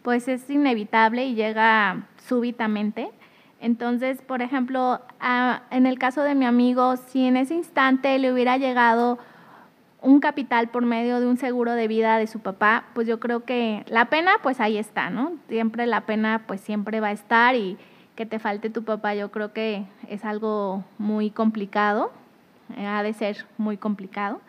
pues 0.03 0.27
es 0.29 0.49
inevitable 0.49 1.25
y 1.25 1.35
llega 1.35 2.07
súbitamente. 2.17 3.11
Entonces, 3.59 4.21
por 4.21 4.41
ejemplo, 4.41 5.01
en 5.69 5.85
el 5.85 5.99
caso 5.99 6.23
de 6.23 6.33
mi 6.33 6.45
amigo, 6.45 6.95
si 6.95 7.25
en 7.25 7.35
ese 7.35 7.53
instante 7.55 8.17
le 8.17 8.31
hubiera 8.31 8.57
llegado 8.57 9.19
un 10.01 10.19
capital 10.19 10.69
por 10.69 10.83
medio 10.83 11.19
de 11.19 11.27
un 11.27 11.37
seguro 11.37 11.73
de 11.73 11.87
vida 11.87 12.17
de 12.17 12.27
su 12.27 12.39
papá, 12.39 12.85
pues 12.93 13.07
yo 13.07 13.19
creo 13.19 13.45
que 13.45 13.85
la 13.87 14.05
pena, 14.05 14.33
pues 14.41 14.59
ahí 14.59 14.77
está, 14.77 15.11
¿no? 15.11 15.33
Siempre 15.47 15.85
la 15.85 16.01
pena, 16.01 16.43
pues 16.47 16.59
siempre 16.59 16.99
va 16.99 17.09
a 17.09 17.11
estar 17.11 17.55
y 17.55 17.77
que 18.15 18.25
te 18.25 18.39
falte 18.39 18.69
tu 18.69 18.83
papá, 18.83 19.13
yo 19.13 19.31
creo 19.31 19.53
que 19.53 19.85
es 20.09 20.25
algo 20.25 20.83
muy 20.97 21.29
complicado, 21.29 22.11
eh, 22.75 22.85
ha 22.85 23.03
de 23.03 23.13
ser 23.13 23.45
muy 23.57 23.77
complicado. 23.77 24.41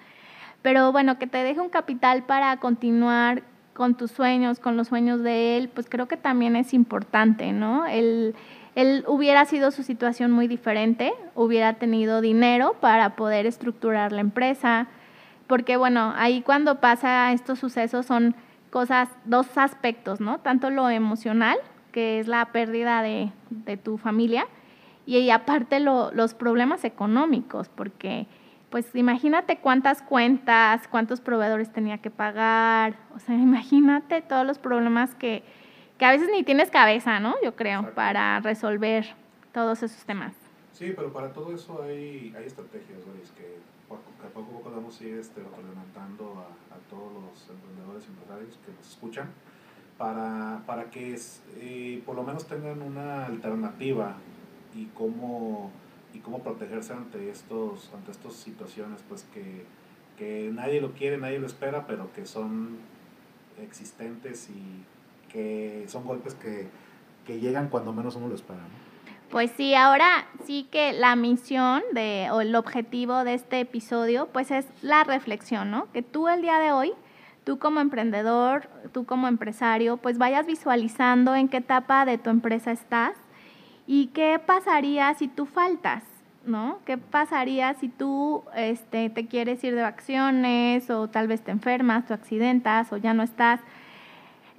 Pero 0.63 0.91
bueno, 0.91 1.19
que 1.19 1.27
te 1.27 1.39
deje 1.39 1.61
un 1.61 1.69
capital 1.69 2.23
para 2.23 2.57
continuar 2.57 3.43
con 3.75 3.95
tus 3.95 4.11
sueños, 4.11 4.59
con 4.59 4.77
los 4.77 4.89
sueños 4.89 5.23
de 5.23 5.57
él, 5.57 5.69
pues 5.69 5.89
creo 5.89 6.09
que 6.09 6.17
también 6.17 6.57
es 6.57 6.73
importante, 6.73 7.53
¿no? 7.53 7.87
Él, 7.87 8.35
él 8.75 9.05
hubiera 9.07 9.45
sido 9.45 9.71
su 9.71 9.83
situación 9.83 10.31
muy 10.31 10.49
diferente, 10.49 11.13
hubiera 11.35 11.75
tenido 11.75 12.21
dinero 12.21 12.77
para 12.81 13.17
poder 13.17 13.47
estructurar 13.47 14.13
la 14.13 14.21
empresa, 14.21 14.89
porque 15.47 15.77
bueno, 15.77 16.13
ahí 16.17 16.43
cuando 16.43 16.81
pasa 16.81 17.33
estos 17.33 17.59
sucesos 17.59 18.07
son 18.07 18.35
cosas, 18.71 19.09
dos 19.25 19.47
aspectos, 19.57 20.21
¿no? 20.21 20.39
Tanto 20.41 20.71
lo 20.71 20.89
emocional, 20.89 21.59
que 21.93 22.19
es 22.19 22.27
la 22.27 22.47
pérdida 22.47 23.03
de, 23.03 23.31
de 23.51 23.77
tu 23.77 23.99
familia, 23.99 24.47
y, 25.05 25.31
aparte 25.31 25.81
los 25.81 26.35
problemas 26.35 26.85
económicos, 26.85 27.69
porque 27.69 28.27
pues 28.71 28.95
imagínate 28.95 29.59
cuántas 29.59 30.01
cuentas, 30.01 30.89
cuántos 30.89 31.21
proveedores 31.21 31.71
tenía 31.73 31.99
que 31.99 32.11
pagar, 32.11 32.97
o 33.15 33.19
sea, 33.19 33.35
imagínate 33.51 34.23
todos 34.23 34.47
los 34.47 34.59
problemas 34.59 35.15
que, 35.15 35.43
que 35.99 36.05
a 36.05 36.13
veces 36.13 36.29
ni 36.33 36.43
tienes 36.43 36.71
cabeza, 36.71 37.21
¿no? 37.21 37.35
Yo 37.43 37.55
creo, 37.55 37.93
para 37.95 38.41
resolver 38.41 39.15
todos 39.53 39.83
esos 39.83 40.05
temas. 40.05 40.33
Sí, 40.73 40.93
pero 40.97 41.13
para 41.13 41.33
todo 41.33 41.55
eso 41.55 41.83
hay, 41.83 42.35
hay 42.37 42.45
estrategias, 42.47 43.03
que 43.37 43.59
poco 43.99 44.69
a 44.69 44.71
poco 44.71 44.71
a 45.01 45.05
ir 45.05 45.15
este, 45.19 45.41
a, 45.41 45.45
a, 45.45 46.79
todos 46.89 47.13
los 47.13 47.51
emprendedores 47.51 48.05
y 48.05 48.09
empresarios 48.09 48.59
que 48.65 48.73
nos 48.73 48.89
escuchan 48.89 49.31
para, 49.99 50.63
para 50.67 50.91
que 50.91 51.19
eh, 51.61 52.03
por 52.05 52.17
lo 52.17 52.23
menos 52.23 52.47
tengan 52.47 52.83
una 52.83 53.27
alternativa 53.27 54.17
y 54.75 54.87
cómo 54.87 55.71
y 56.15 56.19
cómo 56.19 56.43
protegerse 56.43 56.93
ante 56.93 57.31
estos 57.31 57.91
ante 57.95 58.11
estas 58.11 58.35
situaciones 58.35 59.03
pues 59.09 59.25
que, 59.33 59.65
que 60.19 60.51
nadie 60.53 60.81
lo 60.81 60.93
quiere 60.93 61.19
nadie 61.19 61.39
lo 61.39 61.47
espera 61.47 61.87
pero 61.87 62.13
que 62.13 62.27
son 62.27 62.79
existentes 63.63 64.51
y 64.51 64.85
que 65.31 65.85
son 65.89 66.05
golpes 66.05 66.35
que, 66.35 66.69
que 67.27 67.41
llegan 67.41 67.69
cuando 67.69 67.93
menos 67.93 68.17
uno 68.17 68.29
lo 68.29 68.35
espera 68.35 68.61
Pues 69.33 69.51
sí, 69.57 69.75
ahora 69.75 70.27
sí 70.45 70.69
que 70.71 70.93
la 70.93 71.17
misión 71.17 71.83
de, 71.93 72.29
o 72.31 72.41
el 72.41 72.55
objetivo 72.55 73.25
de 73.25 73.35
este 73.35 73.59
episodio, 73.61 74.29
pues 74.33 74.53
es 74.53 74.67
la 74.83 75.03
reflexión, 75.03 75.73
¿no? 75.73 75.91
Que 75.93 76.03
tú 76.03 76.29
el 76.29 76.43
día 76.43 76.61
de 76.61 76.71
hoy, 76.71 76.93
tú 77.43 77.59
como 77.59 77.81
emprendedor, 77.81 78.69
tú 78.93 79.07
como 79.07 79.27
empresario, 79.27 79.97
pues 79.97 80.19
vayas 80.19 80.47
visualizando 80.47 81.35
en 81.35 81.49
qué 81.49 81.57
etapa 81.57 82.05
de 82.05 82.19
tu 82.19 82.31
empresa 82.31 82.71
estás 82.71 83.17
¿Y 83.87 84.09
qué 84.09 84.41
pasaría 84.45 85.13
si 85.15 85.29
tú 85.29 85.47
faltas? 85.47 86.05
¿No? 86.45 86.81
¿Qué 86.85 86.99
pasaría 86.99 87.75
si 87.75 87.89
tú 87.89 88.43
este, 88.57 89.11
te 89.11 89.27
quieres 89.27 89.63
ir 89.63 89.75
de 89.75 89.83
vacaciones 89.83 90.91
o 90.91 91.09
tal 91.09 91.29
vez 91.29 91.41
te 91.43 91.53
enfermas, 91.53 92.11
o 92.11 92.15
accidentas 92.15 92.93
o 92.93 92.97
ya 92.97 93.15
no 93.15 93.23
estás? 93.23 93.61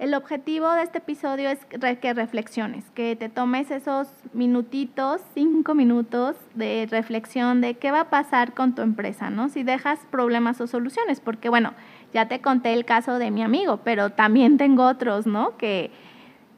El 0.04 0.12
objetivo 0.12 0.70
de 0.70 0.82
este 0.82 0.98
episodio 0.98 1.48
es 1.48 1.64
que 1.98 2.12
reflexiones, 2.12 2.84
que 2.94 3.16
te 3.16 3.30
tomes 3.30 3.70
esos 3.70 4.06
minutitos, 4.34 5.22
cinco 5.32 5.74
minutos 5.74 6.36
de 6.54 6.86
reflexión 6.90 7.62
de 7.62 7.78
qué 7.78 7.90
va 7.90 8.00
a 8.00 8.10
pasar 8.10 8.52
con 8.52 8.74
tu 8.74 8.82
empresa, 8.82 9.30
¿no? 9.30 9.48
Si 9.48 9.62
dejas 9.62 9.98
problemas 10.10 10.60
o 10.60 10.66
soluciones, 10.66 11.20
porque 11.20 11.48
bueno, 11.48 11.72
ya 12.12 12.28
te 12.28 12.42
conté 12.42 12.74
el 12.74 12.84
caso 12.84 13.18
de 13.18 13.30
mi 13.30 13.42
amigo, 13.42 13.78
pero 13.82 14.10
también 14.10 14.58
tengo 14.58 14.86
otros, 14.86 15.26
¿no? 15.26 15.56
Que, 15.56 15.90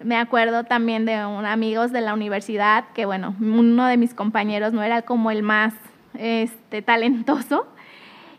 me 0.02 0.16
acuerdo 0.16 0.64
también 0.64 1.06
de 1.06 1.24
un 1.24 1.46
amigos 1.46 1.92
de 1.92 2.00
la 2.00 2.14
universidad 2.14 2.86
que, 2.94 3.06
bueno, 3.06 3.36
uno 3.40 3.86
de 3.86 3.96
mis 3.96 4.12
compañeros 4.12 4.72
no 4.72 4.82
era 4.82 5.02
como 5.02 5.30
el 5.30 5.44
más 5.44 5.72
este, 6.18 6.82
talentoso 6.82 7.68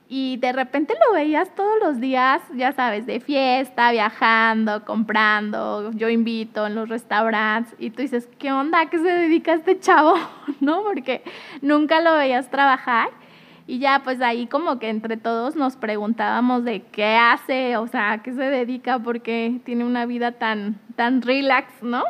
y 0.10 0.38
de 0.38 0.54
repente 0.54 0.93
lo 1.06 1.15
veías 1.15 1.54
todos 1.54 1.80
los 1.82 2.00
días, 2.00 2.41
ya 2.56 2.72
sabes, 2.72 3.06
de 3.06 3.20
fiesta, 3.20 3.91
viajando, 3.91 4.86
comprando, 4.86 5.91
yo 5.91 6.08
invito 6.08 6.65
en 6.65 6.76
los 6.76 6.88
restaurantes 6.88 7.76
y 7.78 7.89
tú 7.89 8.02
dices, 8.02 8.30
¿qué 8.39 8.54
onda? 8.54 8.86
¿Qué 8.89 9.00
se 9.00 9.12
dedica 9.12 9.54
este 9.54 9.80
chavo? 9.80 10.15
¿No? 10.62 10.84
Porque 10.84 11.24
nunca 11.62 12.00
lo 12.00 12.15
veías 12.15 12.50
trabajar. 12.50 13.10
Y 13.70 13.80
ya 13.80 14.02
pues 14.02 14.22
ahí 14.22 14.48
como 14.48 14.80
que 14.80 14.88
entre 14.88 15.17
todos 15.17 15.58
nos 15.58 15.76
preguntábamos 15.76 16.63
de 16.63 16.84
qué 16.84 17.17
hace, 17.17 17.76
o 17.76 17.86
sea, 17.88 18.13
a 18.13 18.24
qué 18.24 18.32
se 18.32 18.43
dedica, 18.43 19.00
porque 19.00 19.60
tiene 19.65 19.84
una 19.84 20.06
vida 20.06 20.32
tan, 20.32 20.80
tan 20.96 21.22
relax, 21.22 21.84
¿no? 21.84 22.06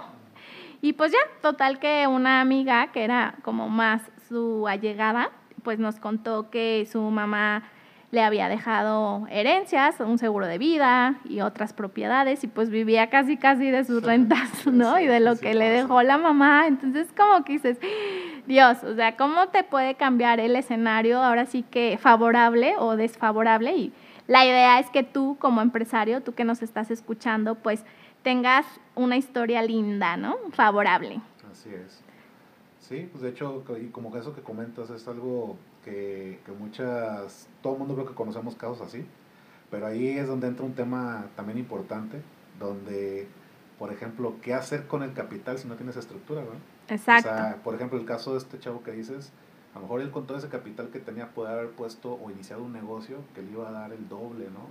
Y 0.82 0.94
pues 0.94 1.12
ya, 1.12 1.18
total 1.42 1.80
que 1.80 2.06
una 2.06 2.42
amiga 2.42 2.92
que 2.92 3.04
era 3.04 3.34
como 3.42 3.70
más 3.70 4.04
su 4.30 4.68
allegada, 4.68 5.32
pues 5.64 5.80
nos 5.80 6.00
contó 6.00 6.52
que 6.52 6.88
su 6.92 7.02
mamá 7.02 7.64
le 8.18 8.24
había 8.24 8.50
dejado 8.50 9.28
herencias, 9.30 10.00
un 10.00 10.18
seguro 10.18 10.48
de 10.48 10.58
vida 10.58 11.20
y 11.24 11.42
otras 11.42 11.72
propiedades 11.72 12.44
y 12.44 12.48
pues 12.48 12.72
vivía 12.72 13.12
casi 13.12 13.38
casi 13.38 13.70
de 13.70 13.84
sus 13.84 14.02
rentas, 14.02 14.66
¿no? 14.66 15.00
y 15.00 15.06
de 15.06 15.20
lo 15.20 15.36
que 15.38 15.54
le 15.54 15.70
dejó 15.70 16.02
la 16.02 16.18
mamá. 16.18 16.66
Entonces 16.66 17.10
como 17.16 17.44
que 17.44 17.54
dices, 17.54 17.78
Dios, 18.48 18.84
o 18.84 18.96
sea, 18.96 19.16
¿cómo 19.18 19.50
te 19.50 19.64
puede 19.64 19.94
cambiar 19.94 20.40
el 20.40 20.56
escenario 20.56 21.22
ahora 21.22 21.46
sí 21.46 21.62
que 21.62 22.00
favorable 22.02 22.74
o 22.80 22.96
desfavorable? 22.96 23.76
Y 23.76 23.94
la 24.26 24.48
idea 24.48 24.80
es 24.80 24.90
que 24.90 25.04
tú 25.04 25.38
como 25.40 25.62
empresario, 25.62 26.24
tú 26.24 26.34
que 26.34 26.44
nos 26.44 26.64
estás 26.64 26.90
escuchando, 26.90 27.54
pues 27.54 27.86
tengas 28.24 28.66
una 28.96 29.18
historia 29.18 29.62
linda, 29.62 30.18
¿no? 30.18 30.38
Favorable. 30.54 31.22
Así 31.52 31.70
es. 31.70 32.02
Sí, 32.80 33.08
pues 33.12 33.22
de 33.22 33.30
hecho, 33.30 33.64
y 33.80 33.90
como 33.90 34.16
eso 34.18 34.34
que 34.34 34.42
comentas 34.42 34.90
es 34.90 35.08
algo 35.08 35.56
que, 35.88 36.40
que 36.46 36.52
muchas, 36.52 37.48
todo 37.62 37.74
el 37.74 37.80
mundo 37.80 37.96
creo 37.96 38.08
que 38.08 38.14
conocemos 38.14 38.56
casos 38.56 38.82
así, 38.82 39.06
pero 39.72 39.88
ahí 39.88 40.10
es 40.10 40.28
donde 40.28 40.48
entra 40.48 40.66
un 40.66 40.74
tema 40.74 41.28
también 41.38 41.58
importante, 41.58 42.22
donde, 42.60 43.26
por 43.80 43.94
ejemplo, 43.94 44.36
¿qué 44.42 44.54
hacer 44.54 44.86
con 44.88 45.02
el 45.02 45.14
capital 45.14 45.58
si 45.58 45.68
no 45.68 45.76
tienes 45.76 45.96
estructura? 45.96 46.42
¿no? 46.42 46.94
Exacto. 46.94 47.30
O 47.30 47.34
sea, 47.34 47.56
por 47.64 47.76
ejemplo, 47.76 47.98
el 47.98 48.06
caso 48.06 48.34
de 48.34 48.40
este 48.40 48.60
chavo 48.60 48.84
que 48.84 48.92
dices, 48.92 49.32
a 49.74 49.78
lo 49.78 49.84
mejor 49.84 50.02
él 50.02 50.12
con 50.12 50.28
todo 50.28 50.38
ese 50.38 50.50
capital 50.50 50.90
que 50.90 51.00
tenía 51.00 51.30
puede 51.30 51.52
haber 51.52 51.70
puesto 51.70 52.20
o 52.22 52.32
iniciado 52.32 52.64
un 52.64 52.74
negocio 52.74 53.20
que 53.34 53.42
le 53.42 53.52
iba 53.52 53.70
a 53.70 53.72
dar 53.72 53.94
el 53.94 54.10
doble, 54.10 54.46
¿no? 54.46 54.68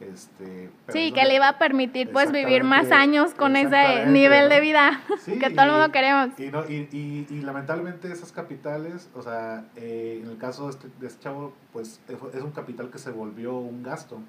Este, 0.00 0.70
sí, 0.88 1.12
que 1.12 1.24
le 1.24 1.36
iba 1.36 1.48
a 1.48 1.58
permitir 1.58 2.12
pues 2.12 2.30
vivir 2.30 2.64
más 2.64 2.90
años 2.90 3.32
con 3.32 3.56
ese 3.56 4.04
nivel 4.06 4.50
de 4.50 4.60
vida 4.60 5.00
que 5.24 5.50
todo 5.50 5.64
el 5.64 5.70
mundo 5.70 5.90
queremos. 5.90 6.38
Y, 6.38 6.48
no, 6.48 6.68
y, 6.68 6.88
y, 6.92 7.26
y, 7.30 7.40
lamentablemente 7.40 8.12
esos 8.12 8.30
capitales, 8.30 9.08
o 9.14 9.22
sea, 9.22 9.64
eh, 9.74 10.20
en 10.22 10.30
el 10.30 10.36
caso 10.36 10.64
de 10.66 10.70
este, 10.72 10.88
de 11.00 11.06
este 11.06 11.22
chavo, 11.22 11.54
pues 11.72 12.00
es 12.34 12.42
un 12.42 12.50
capital 12.50 12.90
que 12.90 12.98
se 12.98 13.10
volvió 13.10 13.56
un 13.56 13.82
gasto 13.82 14.20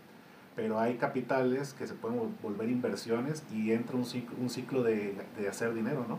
pero 0.58 0.80
hay 0.80 0.96
capitales 0.96 1.76
que 1.76 1.86
se 1.86 1.94
pueden 1.94 2.36
volver 2.42 2.68
inversiones 2.68 3.46
y 3.54 3.74
entra 3.74 3.96
un 3.96 4.06
ciclo, 4.06 4.36
un 4.42 4.50
ciclo 4.50 4.82
de, 4.82 5.16
de 5.38 5.48
hacer 5.48 5.72
dinero, 5.76 6.04
¿no? 6.10 6.18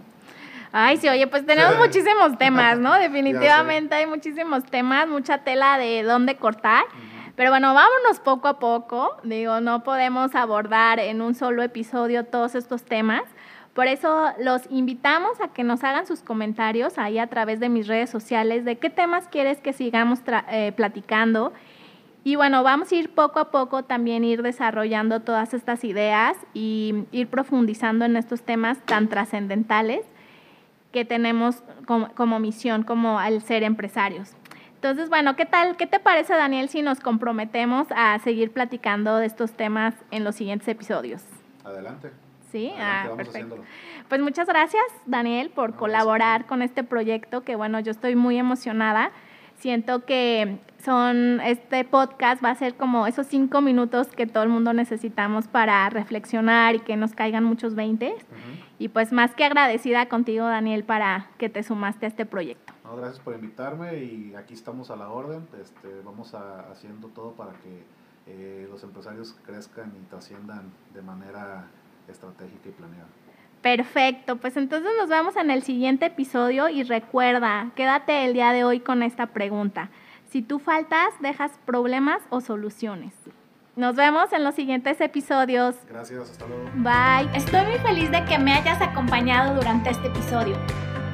Ay, 0.70 0.96
sí, 0.96 1.08
oye, 1.08 1.26
pues 1.26 1.44
tenemos 1.44 1.76
muchísimos 1.78 2.38
temas, 2.38 2.78
¿no? 2.78 2.94
Definitivamente 3.00 3.96
hay 3.96 4.06
muchísimos 4.06 4.64
temas, 4.64 5.08
mucha 5.08 5.38
tela 5.38 5.76
de 5.76 6.04
dónde 6.04 6.36
cortar. 6.36 6.84
Pero 7.38 7.50
bueno, 7.50 7.72
vámonos 7.72 8.18
poco 8.18 8.48
a 8.48 8.58
poco. 8.58 9.16
Digo, 9.22 9.60
no 9.60 9.84
podemos 9.84 10.34
abordar 10.34 10.98
en 10.98 11.22
un 11.22 11.36
solo 11.36 11.62
episodio 11.62 12.24
todos 12.24 12.56
estos 12.56 12.82
temas. 12.82 13.22
Por 13.74 13.86
eso 13.86 14.32
los 14.40 14.62
invitamos 14.70 15.40
a 15.40 15.46
que 15.46 15.62
nos 15.62 15.84
hagan 15.84 16.04
sus 16.04 16.22
comentarios 16.22 16.98
ahí 16.98 17.16
a 17.20 17.28
través 17.28 17.60
de 17.60 17.68
mis 17.68 17.86
redes 17.86 18.10
sociales 18.10 18.64
de 18.64 18.78
qué 18.78 18.90
temas 18.90 19.28
quieres 19.28 19.60
que 19.60 19.72
sigamos 19.72 20.18
eh, 20.50 20.72
platicando. 20.74 21.52
Y 22.24 22.34
bueno, 22.34 22.64
vamos 22.64 22.90
a 22.90 22.96
ir 22.96 23.14
poco 23.14 23.38
a 23.38 23.52
poco 23.52 23.84
también 23.84 24.24
ir 24.24 24.42
desarrollando 24.42 25.20
todas 25.20 25.54
estas 25.54 25.84
ideas 25.84 26.36
y 26.54 27.04
ir 27.12 27.28
profundizando 27.28 28.04
en 28.04 28.16
estos 28.16 28.42
temas 28.42 28.84
tan 28.84 29.06
trascendentales 29.06 30.04
que 30.90 31.04
tenemos 31.04 31.62
como, 31.86 32.40
misión, 32.40 32.82
como 32.82 33.20
al 33.20 33.42
ser 33.42 33.62
empresarios. 33.62 34.34
Entonces, 34.78 35.08
bueno, 35.08 35.34
¿qué 35.34 35.44
tal? 35.44 35.76
¿Qué 35.76 35.88
te 35.88 35.98
parece, 35.98 36.34
Daniel, 36.34 36.68
si 36.68 36.82
nos 36.82 37.00
comprometemos 37.00 37.88
a 37.96 38.16
seguir 38.20 38.52
platicando 38.52 39.16
de 39.16 39.26
estos 39.26 39.50
temas 39.50 39.92
en 40.12 40.22
los 40.22 40.36
siguientes 40.36 40.68
episodios? 40.68 41.24
Adelante. 41.64 42.12
Sí, 42.52 42.72
ah, 42.78 43.08
perfecto. 43.16 43.56
Pues 44.08 44.20
muchas 44.20 44.46
gracias, 44.46 44.84
Daniel, 45.04 45.50
por 45.50 45.74
colaborar 45.74 46.46
con 46.46 46.62
este 46.62 46.84
proyecto, 46.84 47.42
que 47.42 47.56
bueno, 47.56 47.80
yo 47.80 47.90
estoy 47.90 48.14
muy 48.14 48.38
emocionada. 48.38 49.10
Siento 49.56 50.04
que 50.04 50.60
son, 50.84 51.40
este 51.40 51.82
podcast 51.82 52.42
va 52.44 52.50
a 52.50 52.54
ser 52.54 52.76
como 52.76 53.08
esos 53.08 53.26
cinco 53.26 53.60
minutos 53.60 54.06
que 54.06 54.28
todo 54.28 54.44
el 54.44 54.48
mundo 54.48 54.72
necesitamos 54.74 55.48
para 55.48 55.90
reflexionar 55.90 56.76
y 56.76 56.78
que 56.78 56.96
nos 56.96 57.16
caigan 57.16 57.42
muchos 57.42 57.74
veintes. 57.74 58.14
Y 58.78 58.90
pues 58.90 59.10
más 59.10 59.34
que 59.34 59.44
agradecida 59.44 60.06
contigo, 60.06 60.46
Daniel, 60.46 60.84
para 60.84 61.26
que 61.36 61.48
te 61.48 61.64
sumaste 61.64 62.06
a 62.06 62.08
este 62.10 62.26
proyecto. 62.26 62.72
Gracias 62.96 63.20
por 63.20 63.34
invitarme 63.34 63.96
y 63.98 64.34
aquí 64.34 64.54
estamos 64.54 64.90
a 64.90 64.96
la 64.96 65.10
orden. 65.10 65.46
Este, 65.60 66.00
vamos 66.04 66.34
a, 66.34 66.70
haciendo 66.70 67.08
todo 67.08 67.32
para 67.32 67.52
que 67.52 67.84
eh, 68.26 68.66
los 68.70 68.82
empresarios 68.82 69.36
crezcan 69.44 69.92
y 70.00 70.04
trasciendan 70.08 70.72
de 70.94 71.02
manera 71.02 71.66
estratégica 72.08 72.68
y 72.68 72.72
planeada. 72.72 73.08
Perfecto, 73.62 74.36
pues 74.36 74.56
entonces 74.56 74.90
nos 74.98 75.08
vemos 75.08 75.36
en 75.36 75.50
el 75.50 75.62
siguiente 75.62 76.06
episodio 76.06 76.68
y 76.68 76.84
recuerda, 76.84 77.72
quédate 77.74 78.24
el 78.24 78.32
día 78.32 78.52
de 78.52 78.64
hoy 78.64 78.80
con 78.80 79.02
esta 79.02 79.26
pregunta. 79.26 79.90
Si 80.30 80.42
tú 80.42 80.58
faltas, 80.58 81.08
dejas 81.20 81.52
problemas 81.64 82.22
o 82.30 82.40
soluciones. 82.40 83.14
Nos 83.76 83.96
vemos 83.96 84.32
en 84.32 84.44
los 84.44 84.54
siguientes 84.54 85.00
episodios. 85.00 85.76
Gracias, 85.88 86.30
hasta 86.30 86.46
luego. 86.46 86.64
Bye. 86.76 87.36
Estoy 87.36 87.64
muy 87.64 87.78
feliz 87.78 88.10
de 88.10 88.24
que 88.24 88.38
me 88.38 88.52
hayas 88.52 88.80
acompañado 88.82 89.54
durante 89.54 89.90
este 89.90 90.08
episodio. 90.08 90.56